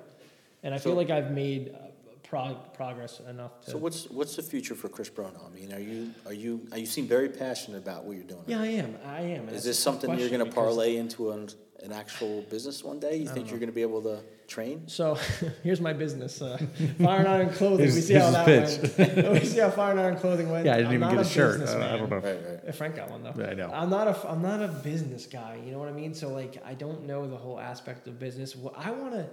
[0.62, 1.86] And I So- feel like I've made uh,
[2.22, 3.70] prog- progress enough to.
[3.72, 5.40] So what's what's the future for Chris Bruno?
[5.44, 8.44] I mean, are you are you are you seem very passionate about what you're doing.
[8.46, 8.96] yeah, I am.
[9.04, 9.48] I am.
[9.48, 11.48] Is this something you're going to parlay into an,
[11.82, 13.16] an actual business one day?
[13.16, 14.86] You think you're going to be able to train?
[14.86, 15.16] So
[15.62, 16.58] here's my business: uh,
[17.02, 17.86] Fire and Iron Clothing.
[17.86, 19.32] we see how that his went.
[19.40, 20.66] we see how Fire and Iron Clothing went.
[20.66, 21.56] Yeah, I didn't I'm even get a shirt.
[21.56, 21.88] I, businessman.
[21.94, 22.16] I don't know.
[22.18, 22.74] Right, right.
[22.74, 23.44] Frank got one though.
[23.44, 23.70] I know.
[23.72, 25.58] I'm not a I'm not a business guy.
[25.64, 26.12] You know what I mean?
[26.14, 28.54] So like I don't know the whole aspect of business.
[28.54, 29.26] What I want to,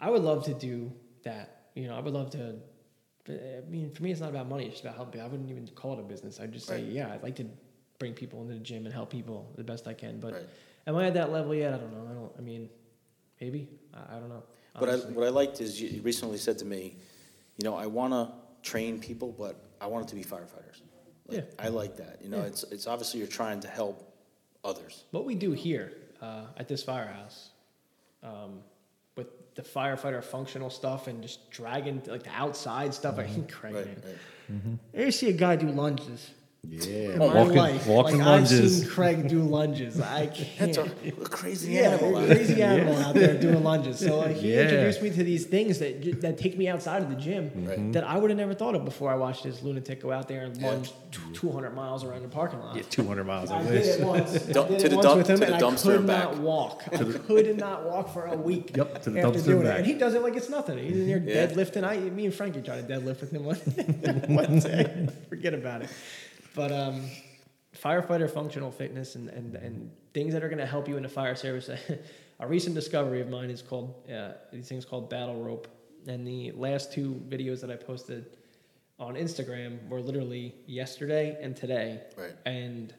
[0.00, 0.92] I would love to do
[1.24, 1.68] that.
[1.74, 2.54] You know, I would love to.
[3.28, 4.64] I mean, for me, it's not about money.
[4.66, 5.20] It's just about helping.
[5.20, 6.38] I wouldn't even call it a business.
[6.38, 6.92] I'd just say, Right.
[6.92, 7.46] yeah, I'd like to
[7.98, 10.20] bring people into the gym and help people the best I can.
[10.20, 10.46] But Right.
[10.86, 11.74] am I at that level yet?
[11.74, 12.08] I don't know.
[12.10, 12.32] I don't.
[12.38, 12.68] I mean,
[13.40, 13.68] maybe.
[13.92, 14.42] I, I don't know.
[14.78, 16.96] What I, what I liked is you recently said to me,
[17.56, 18.30] you know, I want to
[18.62, 20.82] train people, but I want it to be firefighters.
[21.26, 21.44] Like, Yeah.
[21.58, 22.20] I like that.
[22.22, 22.44] You know, Yeah.
[22.50, 24.12] it's it's obviously you're trying to help
[24.62, 25.04] others.
[25.10, 27.50] what we do here uh, at this firehouse
[28.22, 28.60] um,
[29.16, 33.18] with the firefighter functional stuff and just dragging like the outside stuff.
[33.18, 33.34] I mm-hmm.
[33.34, 34.02] hate Right, man.
[34.04, 34.16] right.
[34.52, 34.74] Mm-hmm.
[34.94, 36.30] I used to see a guy do lunges.
[36.68, 40.00] Yeah, my walking, life, walking like, I've seen Craig do lunges.
[40.00, 40.74] I can't.
[40.74, 42.18] That's a, a crazy Yeah, animal.
[42.18, 43.98] a crazy animal out there doing lunges.
[43.98, 44.62] So uh, he Yeah.
[44.62, 47.92] introduced me to these things that that take me outside of the gym Right.
[47.92, 50.42] that I would have never thought of before I watched this lunatic go out there
[50.44, 50.68] and Yeah.
[50.68, 50.92] lunge
[51.32, 52.76] 200 miles around the parking lot.
[52.76, 53.50] Yeah, 200 miles.
[53.50, 54.48] I I did it once.
[54.48, 56.06] I Dump- did to it the once dump- with him, and I dumpster could and
[56.06, 56.40] not back.
[56.42, 56.82] walk.
[56.92, 58.76] I could not walk for a week.
[58.76, 60.78] Yep, to the after dumpster doing and it, and he does it like it's nothing.
[60.78, 61.46] He's in there Yeah.
[61.46, 61.84] deadlifting.
[61.84, 63.56] I, me and Frankie tried to deadlift with him one,
[64.36, 65.08] one day.
[65.30, 65.88] Forget about it.
[66.56, 67.02] But um,
[67.76, 71.08] firefighter functional fitness and, and, and things that are going to help you in the
[71.08, 71.68] fire service.
[72.40, 75.68] a recent discovery of mine is called uh, these things called battle rope.
[76.08, 78.26] And the last two videos that I posted
[78.98, 82.00] on Instagram were literally yesterday and today.
[82.16, 82.32] Right.
[82.46, 82.94] And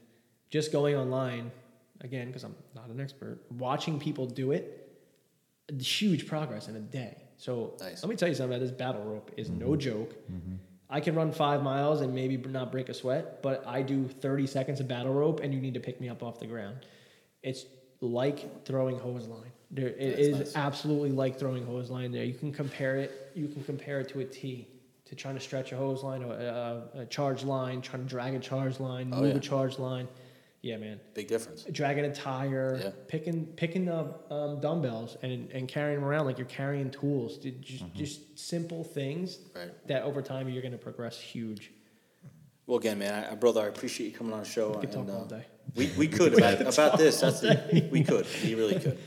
[0.49, 1.51] just going online
[2.01, 4.87] again because I'm not an expert, watching people do it,
[5.81, 7.23] huge progress in a day.
[7.37, 8.03] So Nice.
[8.03, 10.15] let me tell you something about this battle rope is no joke.
[10.89, 14.47] I can run five miles and maybe not break a sweat, but I do 30
[14.47, 16.85] seconds of battle rope and you need to pick me up off the ground.
[17.43, 17.65] It's
[17.99, 19.51] like throwing hose line.
[19.69, 20.55] There, it That's is nice.
[20.55, 22.11] absolutely like throwing hose line.
[22.13, 23.31] There, you can compare it.
[23.35, 24.65] You can compare it to a T,
[25.05, 28.09] to trying to stretch a hose line or a, a, a charge line, trying to
[28.09, 29.37] drag a charge line, Oh, move yeah.
[29.37, 30.07] a charge line.
[30.67, 31.63] Yeah, man Big difference.
[31.71, 32.89] dragging a tire, Yeah.
[33.07, 37.37] picking picking up um, dumbbells and, and carrying them around like you're carrying tools.
[37.37, 37.97] Just, Mm-hmm.
[37.97, 39.71] just simple things Right.
[39.87, 41.71] that over time you're going to progress huge.
[42.65, 44.71] Well, again, man, I, brother, I appreciate you coming on the show.
[44.71, 45.45] We could talk and, all uh, day.
[45.75, 47.21] We, we could about, about this.
[47.21, 48.27] That's the, we could.
[48.43, 48.97] We really could.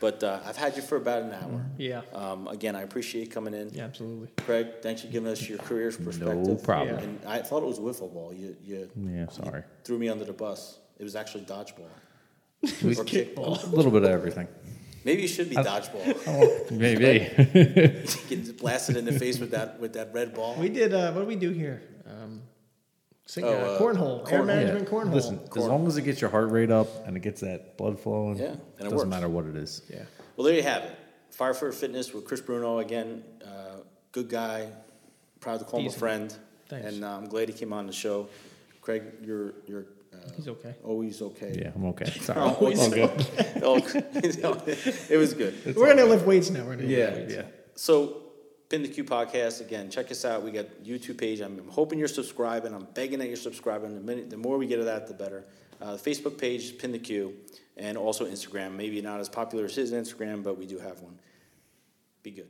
[0.00, 1.66] But uh, I've had you for about an hour.
[1.76, 3.68] Yeah, Um, again, I appreciate you coming in.
[3.74, 4.28] yeah, absolutely.
[4.38, 6.38] Craig, thanks for giving us your career's perspective.
[6.46, 6.96] No problem.
[6.96, 7.02] Yeah.
[7.04, 8.32] And I thought it was wiffle ball.
[8.32, 9.62] You, you Yeah, sorry.
[9.84, 10.78] threw me under the bus.
[11.00, 11.88] It was actually dodgeball.
[12.84, 13.64] We- or kickball.
[13.64, 14.46] A little bit of everything.
[15.02, 16.70] Maybe you should be dodgeball.
[16.84, 17.26] Maybe.
[18.28, 20.54] You get blasted in the face with that with that red ball.
[20.56, 20.92] We did.
[20.92, 21.80] Uh, what do we do here?
[22.06, 22.42] Um,
[23.24, 24.46] sing, Oh, uh, uh, cornhole, air cornhole.
[24.46, 25.14] management cornhole.
[25.14, 27.98] Listen, as long as it gets your heart rate up and it gets that blood
[27.98, 29.08] flowing, Yeah, and it doesn't works.
[29.08, 29.80] matter what it is.
[29.88, 30.02] Yeah,
[30.36, 30.94] Well, there you have it.
[31.36, 33.24] Firefighter Fitness with Chris Bruno again.
[33.42, 33.76] Uh,
[34.12, 34.68] good guy.
[35.40, 36.34] Proud to call him a friend.
[36.68, 36.86] Thanks.
[36.88, 38.28] And uh, I'm glad he came on the show.
[38.82, 39.86] Craig, you're you're
[40.36, 40.74] he's okay.
[40.84, 41.56] always okay.
[41.60, 42.10] Yeah, I'm okay.
[42.20, 42.38] Sorry.
[42.40, 43.26] Always All good.
[43.62, 45.76] Oh, it was good.
[45.76, 46.64] We're gonna lift weights now.
[46.64, 47.34] We're gonna Yeah, lift weights.
[47.34, 47.42] Yeah.
[47.74, 48.22] So,
[48.68, 49.90] Pin the Q podcast again.
[49.90, 50.42] Check us out.
[50.42, 51.40] We got YouTube page.
[51.40, 52.72] I'm hoping you're subscribing.
[52.72, 53.94] I'm begging that you're subscribing.
[53.94, 55.44] The minute, the more we get of that, the better.
[55.80, 57.34] Uh, Facebook page Pin the Q,
[57.76, 58.76] and also Instagram.
[58.76, 61.18] Maybe not as popular as his Instagram, but we do have one.
[62.22, 62.48] Be good.